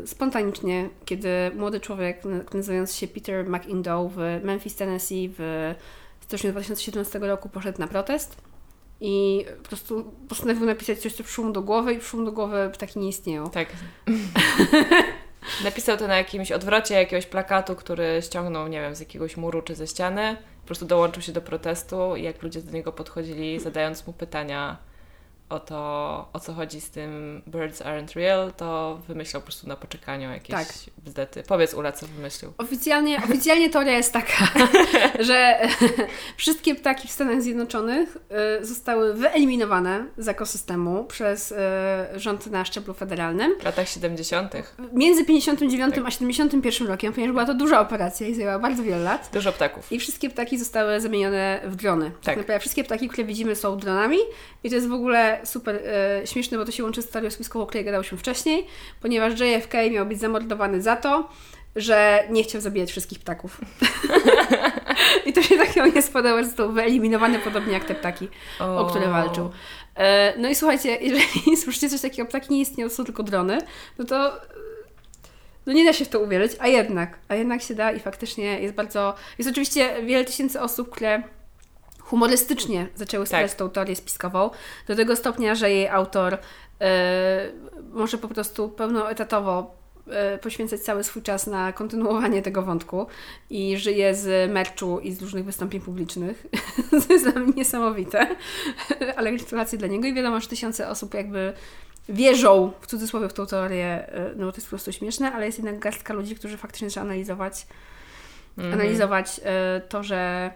[0.03, 2.22] y, spontanicznie, kiedy młody człowiek
[2.55, 5.74] nazywający się Peter McIndoe w Memphis, Tennessee w
[6.20, 8.37] styczniu 2017 roku poszedł na protest
[9.01, 12.33] i po prostu postanowił napisać coś, co przyszło mu do głowy i przyszło mu do
[12.33, 13.51] głowy ptaki nie istnieją.
[13.51, 13.68] Tak.
[15.64, 19.74] Napisał to na jakimś odwrocie jakiegoś plakatu, który ściągnął, nie wiem, z jakiegoś muru czy
[19.74, 20.37] ze ściany.
[20.61, 24.76] Po prostu dołączył się do protestu i jak ludzie do niego podchodzili, zadając mu pytania
[25.49, 29.76] o to, o co chodzi z tym Birds Aren't Real, to wymyślał po prostu na
[29.76, 30.66] poczekaniu jakieś Tak.
[30.99, 31.42] bzdety.
[31.49, 32.53] Powiedz Ula, co wymyślił.
[32.59, 34.49] Oficjalnie, oficjalnie teoria jest taka,
[35.28, 35.59] że
[36.36, 38.16] wszystkie ptaki w Stanach Zjednoczonych
[38.61, 41.57] y, zostały wyeliminowane z ekosystemu przez y,
[42.16, 44.53] rząd na szczeblu federalnym W latach 70.
[44.92, 46.05] między 59 Tak.
[46.07, 49.30] a 71 rokiem, ponieważ była to duża operacja i zajęła bardzo wiele lat.
[49.32, 49.92] Dużo ptaków.
[49.92, 52.11] I wszystkie ptaki zostały zamienione w drony.
[52.22, 52.36] Tak.
[52.36, 54.18] Naprawdę wszystkie ptaki, które widzimy, są dronami.
[54.64, 57.64] I to jest w ogóle super e, śmieszne, bo to się łączy z teorią spiskową,
[57.64, 58.66] o której gadałyśmy wcześniej,
[59.01, 61.28] ponieważ JFK miał być zamordowany za to,
[61.76, 63.61] że nie chciał zabijać wszystkich ptaków.
[65.26, 68.28] I to się takiego nie spodoba, że został wyeliminowany podobnie jak te ptaki,
[68.61, 69.51] o, które walczył.
[69.97, 73.59] E, no i słuchajcie, jeżeli słyszycie coś takiego, ptaki nie istnieją, są tylko drony,
[73.99, 74.32] no to
[75.66, 78.61] no nie da się w to uwierzyć, a jednak, a jednak się da i faktycznie
[78.61, 81.22] jest bardzo, jest oczywiście wiele tysięcy osób, które
[82.09, 84.50] humorystycznie zaczęły wspierać tą teorię spiskową,
[84.86, 86.38] do tego stopnia, że jej autor
[86.80, 87.50] e,
[87.92, 89.74] może po prostu pełnoetatowo
[90.11, 93.06] e, poświęcać cały swój czas na kontynuowanie tego wątku
[93.50, 96.46] i żyje z merchu i z różnych wystąpień publicznych.
[97.06, 98.36] to jest dla mnie niesamowite,
[99.16, 101.52] ale gratulacje dla niego i wiadomo, że tysiące osób jakby
[102.09, 105.46] wierzą w cudzysłowie w tą teorię, e, no bo to jest po prostu śmieszne, ale
[105.46, 107.66] jest jednak garstka ludzi, którzy faktycznie zaczęli analizować,
[108.59, 108.74] Mhm.
[108.74, 109.40] analizować
[109.88, 110.50] to, że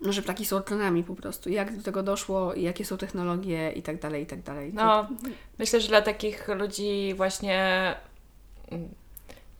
[0.00, 1.50] no, że ptaki są dronami po prostu.
[1.50, 4.72] Jak do tego doszło, jakie są technologie i tak dalej, i tak dalej.
[4.74, 5.08] No,
[5.58, 7.94] myślę, że dla takich ludzi właśnie
[8.70, 8.88] mm,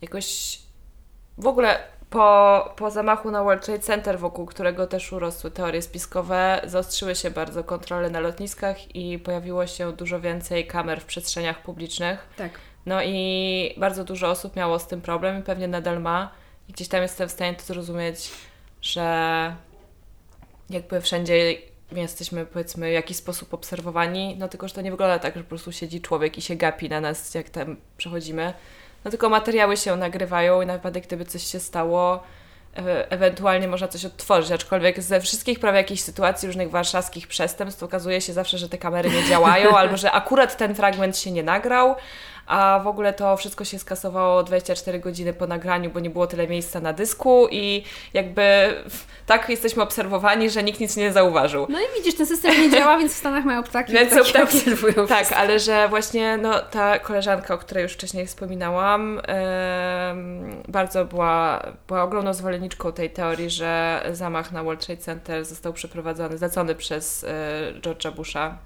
[0.01, 0.59] jakoś
[1.37, 1.79] w ogóle
[2.09, 7.31] po, po zamachu na World Trade Center, wokół którego też urosły teorie spiskowe, zaostrzyły się
[7.31, 12.29] bardzo kontrole na lotniskach i pojawiło się dużo więcej kamer w przestrzeniach publicznych.
[12.37, 12.51] tak.
[12.85, 16.31] No i bardzo dużo osób miało z tym problem i pewnie nadal ma.
[16.67, 18.31] I gdzieś tam jestem w stanie to zrozumieć,
[18.81, 19.55] że
[20.69, 21.57] jakby wszędzie
[21.91, 25.49] jesteśmy powiedzmy w jakiś sposób obserwowani, no tylko, że to nie wygląda tak, że po
[25.49, 28.53] prostu siedzi człowiek i się gapi na nas, jak tam przechodzimy.
[29.05, 32.23] No tylko materiały się nagrywają i na wypadek, gdyby coś się stało,
[32.77, 38.21] e ewentualnie można coś odtworzyć, aczkolwiek ze wszystkich prawie jakichś sytuacji różnych warszawskich przestępstw okazuje
[38.21, 41.95] się zawsze, że te kamery nie działają, albo że akurat ten fragment się nie nagrał,
[42.49, 46.47] a w ogóle to wszystko się skasowało 24 godziny po nagraniu, bo nie było tyle
[46.47, 47.83] miejsca na dysku i
[48.13, 48.73] jakby
[49.25, 51.65] tak jesteśmy obserwowani, że nikt nic nie zauważył.
[51.69, 54.43] No i widzisz, ten system nie działa, więc w Stanach mają ptaki, Więc ptaki ptaki.
[54.43, 55.35] obserwują Tak, wszystko.
[55.37, 62.03] ale że właśnie no, ta koleżanka, o której już wcześniej wspominałam, em, bardzo była, była
[62.03, 67.27] ogromną zwolenniczką tej teorii, że zamach na World Trade Center został przeprowadzony, zlecony przez e,
[67.81, 68.57] George'a Busha.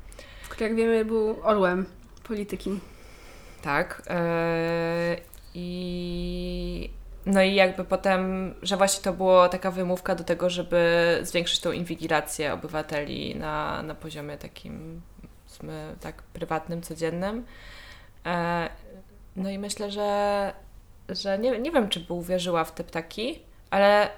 [0.50, 1.86] Który jak wiemy był orłem
[2.28, 2.80] polityki.
[3.64, 4.02] Tak.
[4.10, 5.18] e,
[5.54, 6.90] I
[7.26, 11.72] no i jakby potem, że właśnie to było taka wymówka do tego, żeby zwiększyć tą
[11.72, 15.02] inwigilację obywateli na, na poziomie takim
[15.44, 17.46] powiedzmy, tak prywatnym, codziennym.
[18.26, 18.70] E,
[19.36, 20.54] No i myślę, że,
[21.10, 23.40] że nie, nie wiem, czy by uwierzyła w te ptaki,
[23.70, 24.10] ale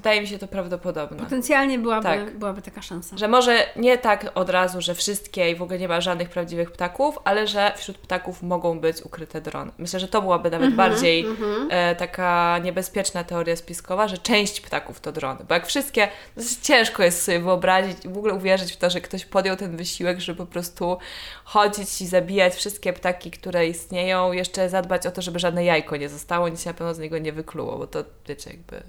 [0.00, 1.16] wydaje mi się to prawdopodobne.
[1.16, 2.38] Potencjalnie byłaby, Tak.
[2.38, 3.16] byłaby taka szansa.
[3.18, 6.72] Że może nie tak od razu, że wszystkie i w ogóle nie ma żadnych prawdziwych
[6.72, 9.72] ptaków, ale że wśród ptaków mogą być ukryte drony.
[9.78, 11.26] Myślę, że to byłaby nawet bardziej
[11.70, 15.44] e, taka niebezpieczna teoria spiskowa, że część ptaków to drony.
[15.48, 19.00] Bo jak wszystkie, dosyć ciężko jest sobie wyobrazić i w ogóle uwierzyć w to, że
[19.00, 20.98] ktoś podjął ten wysiłek, żeby po prostu
[21.44, 26.08] chodzić i zabijać wszystkie ptaki, które istnieją, jeszcze zadbać o to, żeby żadne jajko nie
[26.08, 28.82] zostało, nic się na pewno z niego nie wykluło, bo to wiecie, jakby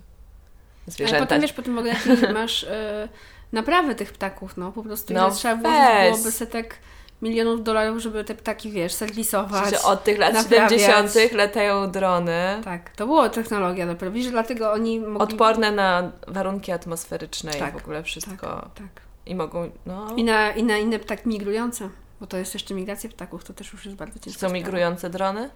[0.88, 1.26] Ale zwierzęta.
[1.26, 3.10] potem wiesz, potem jaki masz e,
[3.52, 6.12] naprawy tych ptaków, no po prostu No trzeba weź.
[6.12, 6.76] byłoby setek
[7.22, 9.70] milionów dolarów, żeby te ptaki, wiesz, serwisować.
[9.70, 10.82] Że od tych lat naprawiać.
[10.82, 11.34] 70.
[11.34, 12.62] latają drony.
[12.64, 14.12] Tak, to była technologia dopiero.
[14.12, 15.20] Widzisz, dlatego oni mogli...
[15.34, 18.48] Odporne na warunki atmosferyczne Tak, i w ogóle wszystko.
[18.48, 19.02] Tak, tak.
[19.26, 23.10] I mogą, no, I na, I na inne ptaki migrujące, bo to jest jeszcze migracja
[23.10, 24.40] ptaków, to też już jest bardzo ciężko.
[24.48, 25.50] są migrujące drony?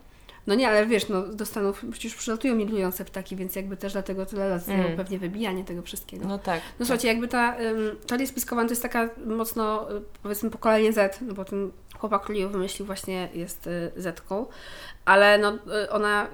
[0.48, 4.26] No nie, ale wiesz, no do Stanów przecież przylatują migrujące ptaki, więc jakby też dlatego
[4.26, 4.98] tyle lat zajęło Mm.
[4.98, 6.28] pewnie wybijanie tego wszystkiego.
[6.28, 6.62] No tak.
[6.80, 11.22] No słuchajcie, jakby ta um, teoria spiskowa to jest taka mocno, y, powiedzmy, pokolenie Z,
[11.22, 14.46] no bo ten chłopak, który ją wymyślił właśnie jest y, Z-ką,
[15.06, 16.28] ale no y, ona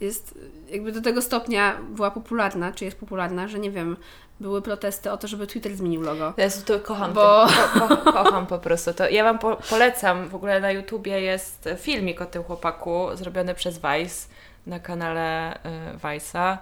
[0.00, 0.38] jest
[0.70, 3.96] jakby do tego stopnia była popularna, czy jest popularna, że nie wiem,
[4.40, 6.34] były protesty o to, żeby Twitter zmienił logo.
[6.36, 8.94] Ja to kocham, Bo- ko, ko, kocham po prostu.
[8.94, 13.54] To ja Wam po, polecam, w ogóle na YouTubie jest filmik o tym chłopaku zrobiony
[13.54, 14.28] przez Vice
[14.66, 15.58] na kanale y,
[15.98, 16.58] Vice'a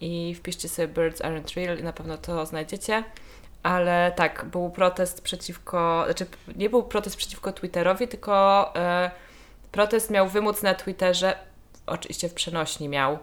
[0.00, 3.04] i wpiszcie sobie Birds Aren't Real i na pewno to znajdziecie.
[3.62, 8.72] Ale tak, był protest przeciwko, znaczy nie był protest przeciwko Twitterowi, tylko
[9.06, 9.10] y,
[9.72, 11.38] protest miał wymóc na Twitterze,
[11.86, 13.18] oczywiście w przenośni miał,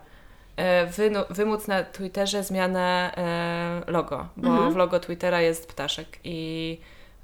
[0.92, 3.12] wynu- wymóc na Twitterze zmianę
[3.88, 4.74] e, logo, bo Mhm.
[4.74, 6.78] w logo Twittera jest ptaszek i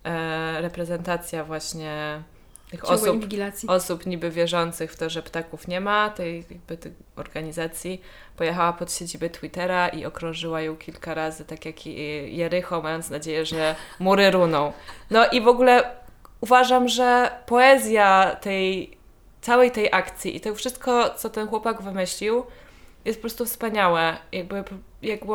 [0.03, 2.21] e, reprezentacja właśnie
[2.71, 3.69] tych Ciągłej osób, inwigilacji.
[3.69, 8.01] osób niby wierzących w to, że ptaków nie ma, tej, jakby tej organizacji,
[8.37, 11.95] pojechała pod siedzibę Twittera i okrążyła ją kilka razy, tak jak i
[12.37, 14.73] Jericho, mając nadzieję, że mury runą.
[15.11, 15.83] No i w ogóle
[16.41, 18.97] uważam, że poezja tej
[19.41, 22.43] całej tej akcji i to wszystko, co ten chłopak wymyślił,
[23.05, 24.17] jest po prostu wspaniałe.
[24.31, 24.63] Jakby,
[25.01, 25.33] jakby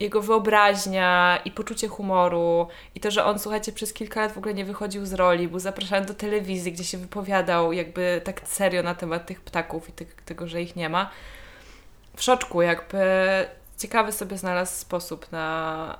[0.00, 4.54] jego wyobraźnia i poczucie humoru i to, że on, słuchajcie, przez kilka lat w ogóle
[4.54, 8.94] nie wychodził z roli, był zapraszany do telewizji, gdzie się wypowiadał jakby tak serio na
[8.94, 11.10] temat tych ptaków i tych, tego, że ich nie ma.
[12.16, 13.04] W szoczku jakby
[13.78, 15.98] ciekawy sobie znalazł sposób na,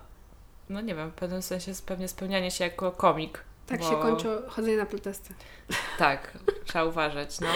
[0.69, 3.45] no nie wiem, w pewnym sensie pewnie spełnianie się jako komik.
[3.67, 5.35] Tak bo- się kończy chodzenie na protesty.
[5.99, 6.33] tak,
[6.65, 7.49] trzeba uważać, no.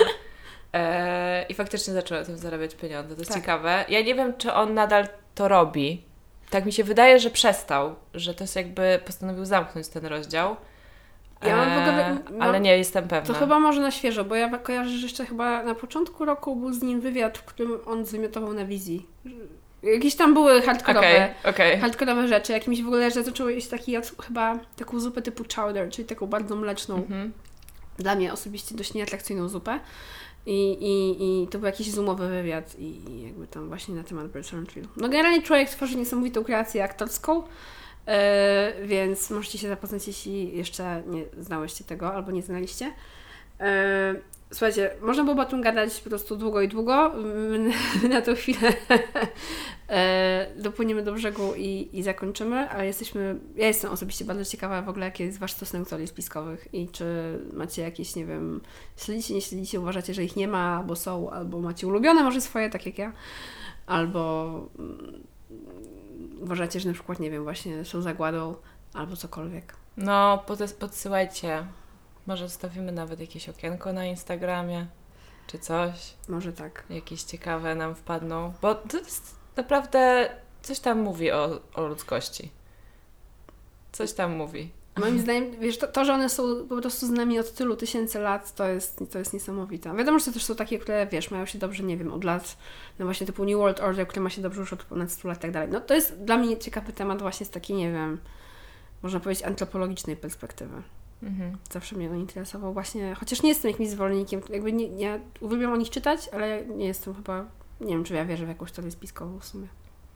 [0.73, 3.15] E, I faktycznie zaczął na tym zarabiać pieniądze.
[3.15, 3.41] To jest Tak.
[3.41, 3.85] ciekawe.
[3.89, 6.03] Ja nie wiem, czy on nadal to robi.
[6.51, 10.57] Tak mi się wydaje, że przestał, że to jest jakby postanowił zamknąć ten rozdział.
[11.43, 13.35] Ja mam w ogóle- E, mam- ale nie jestem pewna.
[13.35, 16.73] To chyba może na świeżo, bo ja kojarzę, że jeszcze chyba na początku roku był
[16.73, 19.07] z nim wywiad, w którym on zwymiotował na wizji.
[19.83, 21.07] Jakieś tam były hardkorowe,
[21.45, 21.79] Okej, okej.
[21.81, 22.53] hardkorowe rzeczy.
[22.53, 26.57] Jakimś w ogóle, że zaczął jeść taki, chyba taką zupę typu chowder, czyli taką bardzo
[26.57, 27.33] mleczną, Mhm.
[27.99, 29.81] dla mnie osobiście dość nieatrakcyjną zupę.
[30.47, 34.27] I, i, I to był jakiś zoomowy wywiad i, i jakby tam właśnie na temat
[34.27, 34.89] Aren't Real.
[34.97, 37.43] No generalnie człowiek tworzy niesamowitą kreację aktorską,
[38.07, 42.93] e, więc możecie się zapoznać, jeśli jeszcze nie znałyście tego albo nie znaliście.
[43.61, 44.15] E,
[44.51, 47.13] Słuchajcie, można byłoby o tym gadać po prostu długo i długo.
[47.51, 47.73] My
[48.09, 48.73] na tą chwilę
[49.89, 54.89] e, dopłyniemy do brzegu i, i zakończymy, ale jesteśmy, ja jestem osobiście bardzo ciekawa w
[54.89, 58.61] ogóle, jaki jest Wasz stosunek do teorii spiskowych i czy macie jakieś, nie wiem,
[58.97, 62.71] śledzicie, nie śledzicie, uważacie, że ich nie ma, albo są, albo macie ulubione może swoje,
[62.71, 63.13] tak jak ja,
[63.87, 65.23] albo mm,
[66.41, 68.55] uważacie, że na przykład, nie wiem, właśnie są zagładą,
[68.95, 69.75] albo cokolwiek.
[69.97, 71.67] No, pod, podsyłajcie.
[72.29, 74.87] Może zostawimy nawet jakieś okienko na Instagramie,
[75.47, 76.15] czy coś.
[76.29, 76.85] Może tak.
[76.91, 80.31] Jakieś ciekawe nam wpadną, bo to jest naprawdę
[80.63, 82.51] coś tam mówi o, o ludzkości.
[83.93, 84.71] Coś tam mówi.
[84.97, 88.19] Moim zdaniem, wiesz, to, to, że one są po prostu z nami od tylu tysięcy
[88.19, 89.97] lat, to jest, to jest niesamowite.
[89.97, 92.57] Wiadomo, że to też są takie, które, wiesz, mają się dobrze, nie wiem, od lat,
[92.99, 95.39] no właśnie typu New World Order, które ma się dobrze już od ponad 100 lat
[95.39, 95.69] i tak dalej.
[95.73, 98.19] No to jest dla mnie ciekawy temat właśnie z takiej, nie wiem,
[99.03, 100.83] można powiedzieć antropologicznej perspektywy.
[101.23, 101.57] Mhm.
[101.71, 105.77] Zawsze mnie on interesował właśnie, chociaż nie jestem jakimś zwolennikiem, jakby nie, ja uwielbiam o
[105.77, 107.45] nich czytać, ale nie jestem chyba,
[107.81, 109.69] nie wiem, czy ja wierzę w jakąś teorię spiskową w sumie.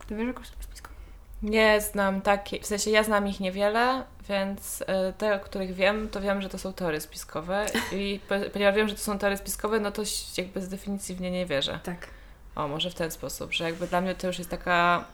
[0.06, 0.94] Ty wierzysz w jakąś teorię spiskową?
[1.42, 4.84] Nie znam takie, w sensie ja znam ich niewiele, więc y,
[5.18, 8.20] te, o których wiem, to wiem, że to są teorie spiskowe i
[8.52, 10.02] ponieważ wiem, że to są teorie spiskowe, no to
[10.36, 11.80] jakby z definicji w nie nie wierzę.
[11.82, 12.08] Tak.
[12.54, 15.04] O, może w ten sposób, że jakby dla mnie to już jest taka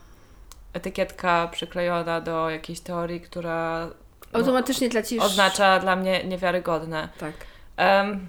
[0.73, 3.91] etykietka przyklejona do jakiejś teorii, która
[4.33, 5.23] automatycznie tracisz...
[5.23, 7.09] Oznacza dla mnie niewiarygodne.
[7.19, 7.33] Tak.
[7.79, 8.29] Um,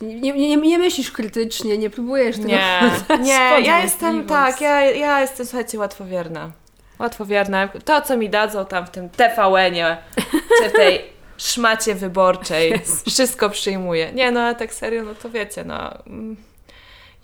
[0.00, 2.80] nie, nie, nie, myślisz krytycznie, nie próbujesz tego Nie,
[3.20, 6.50] nie ja jestem tak, ja, ja jestem, słuchajcie, łatwowierna.
[6.98, 7.68] Łatwowierna.
[7.84, 9.96] To, co mi dadzą tam w tym TVN-ie,
[10.62, 11.04] czy w tej
[11.38, 12.80] szmacie wyborczej,
[13.12, 14.12] wszystko przyjmuję.
[14.12, 15.98] Nie, no ale tak serio, no to wiecie, no...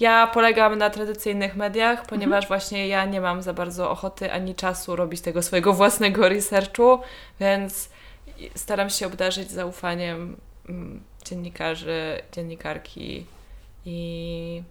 [0.01, 2.49] Ja polegam na tradycyjnych mediach, ponieważ mhm.
[2.49, 7.01] właśnie ja nie mam za bardzo ochoty ani czasu robić tego swojego własnego researchu,
[7.41, 7.91] więc
[8.55, 10.37] staram się obdarzyć zaufaniem
[10.69, 13.27] mm, dziennikarzy, dziennikarki
[13.85, 14.63] i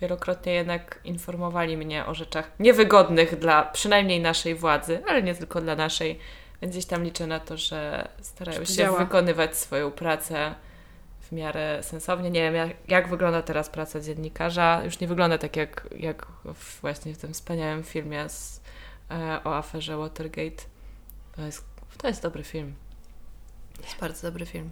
[0.00, 5.76] wielokrotnie jednak informowali mnie o rzeczach niewygodnych dla przynajmniej naszej władzy, ale nie tylko dla
[5.76, 6.18] naszej,
[6.62, 10.54] więc gdzieś tam liczę na to, że starają się wykonywać swoją pracę
[11.28, 12.30] w miarę sensownie.
[12.30, 14.84] Nie wiem, jak, jak, wygląda teraz praca dziennikarza.
[14.84, 18.62] Już nie wygląda tak jak, jak w, właśnie w tym wspaniałym filmie z,
[19.10, 20.64] e, o aferze Watergate.
[21.36, 21.64] To jest,
[21.98, 22.74] to jest dobry film.
[23.76, 24.70] To jest bardzo dobry film.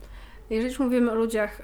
[0.51, 1.63] Jeżeli już mówimy o ludziach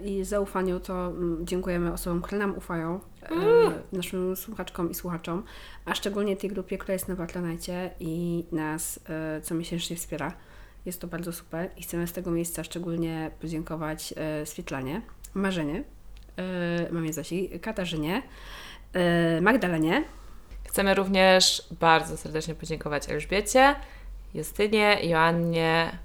[0.00, 3.00] yy, i zaufaniu, to yy, dziękujemy osobom, które nam ufają,
[3.30, 3.36] yy,
[3.92, 5.44] naszym słuchaczkom i słuchaczom,
[5.84, 9.00] a szczególnie tej grupie, która jest na Patronite i nas
[9.42, 10.32] co miesięcznie wspiera.
[10.86, 15.02] Jest to bardzo super i chcemy z tego miejsca szczególnie podziękować e, Swietlanie,
[15.34, 15.84] Marzenie,
[16.36, 18.22] e, mamie Zosi, Katarzynie,
[18.92, 20.04] e, Magdalenie.
[20.64, 23.74] Chcemy również bardzo serdecznie podziękować Elżbiecie,
[24.34, 25.98] Justynie, Joannie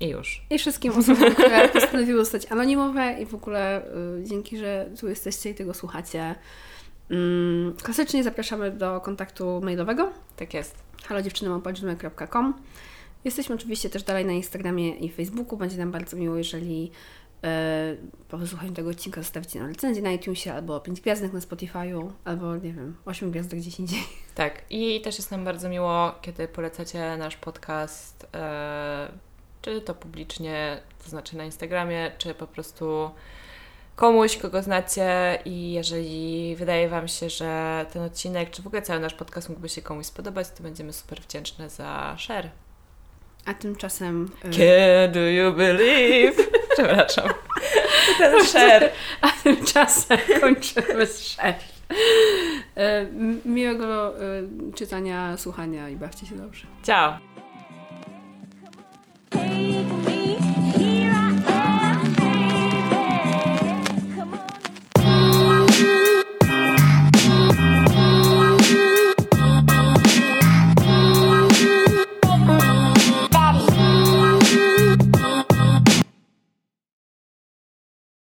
[0.00, 0.42] i już.
[0.50, 3.82] I wszystkim osobom, które postanowiły zostać anonimowe i w ogóle
[4.20, 6.34] y, dzięki, że tu jesteście i tego słuchacie.
[7.10, 10.12] Mm, klasycznie zapraszamy do kontaktu mailowego.
[10.36, 10.76] Tak jest.
[11.04, 12.54] halodziewczyny.com
[13.26, 15.58] Jesteśmy oczywiście też dalej na Instagramie i Facebooku.
[15.58, 16.90] Będzie nam bardzo miło, jeżeli
[17.44, 17.96] e,
[18.28, 22.56] po wysłuchaniu tego odcinka zostawicie na recenzję na iTunesie, albo 5 gwiazdek na Spotify'u, albo
[22.56, 24.02] nie wiem, 8 gwiazdek gdzieś indziej.
[24.34, 29.08] Tak, i też jest nam bardzo miło, kiedy polecacie nasz podcast, e,
[29.62, 33.10] czy to publicznie, to znaczy na Instagramie, czy po prostu
[33.96, 39.00] komuś, kogo znacie i jeżeli wydaje Wam się, że ten odcinek, czy w ogóle cały
[39.00, 42.50] nasz podcast mógłby się komuś spodobać, to będziemy super wdzięczne za share.
[43.46, 44.30] A tymczasem...
[44.44, 46.42] Y, Kiedy you believe?
[46.74, 47.28] Przepraszam.
[48.18, 48.90] Ten szer.
[49.20, 51.54] A tymczasem kończymy z szer.
[51.54, 53.08] Y,
[53.44, 56.66] miłego y, czytania, słuchania i bawcie się dobrze.
[56.82, 57.18] Ciao!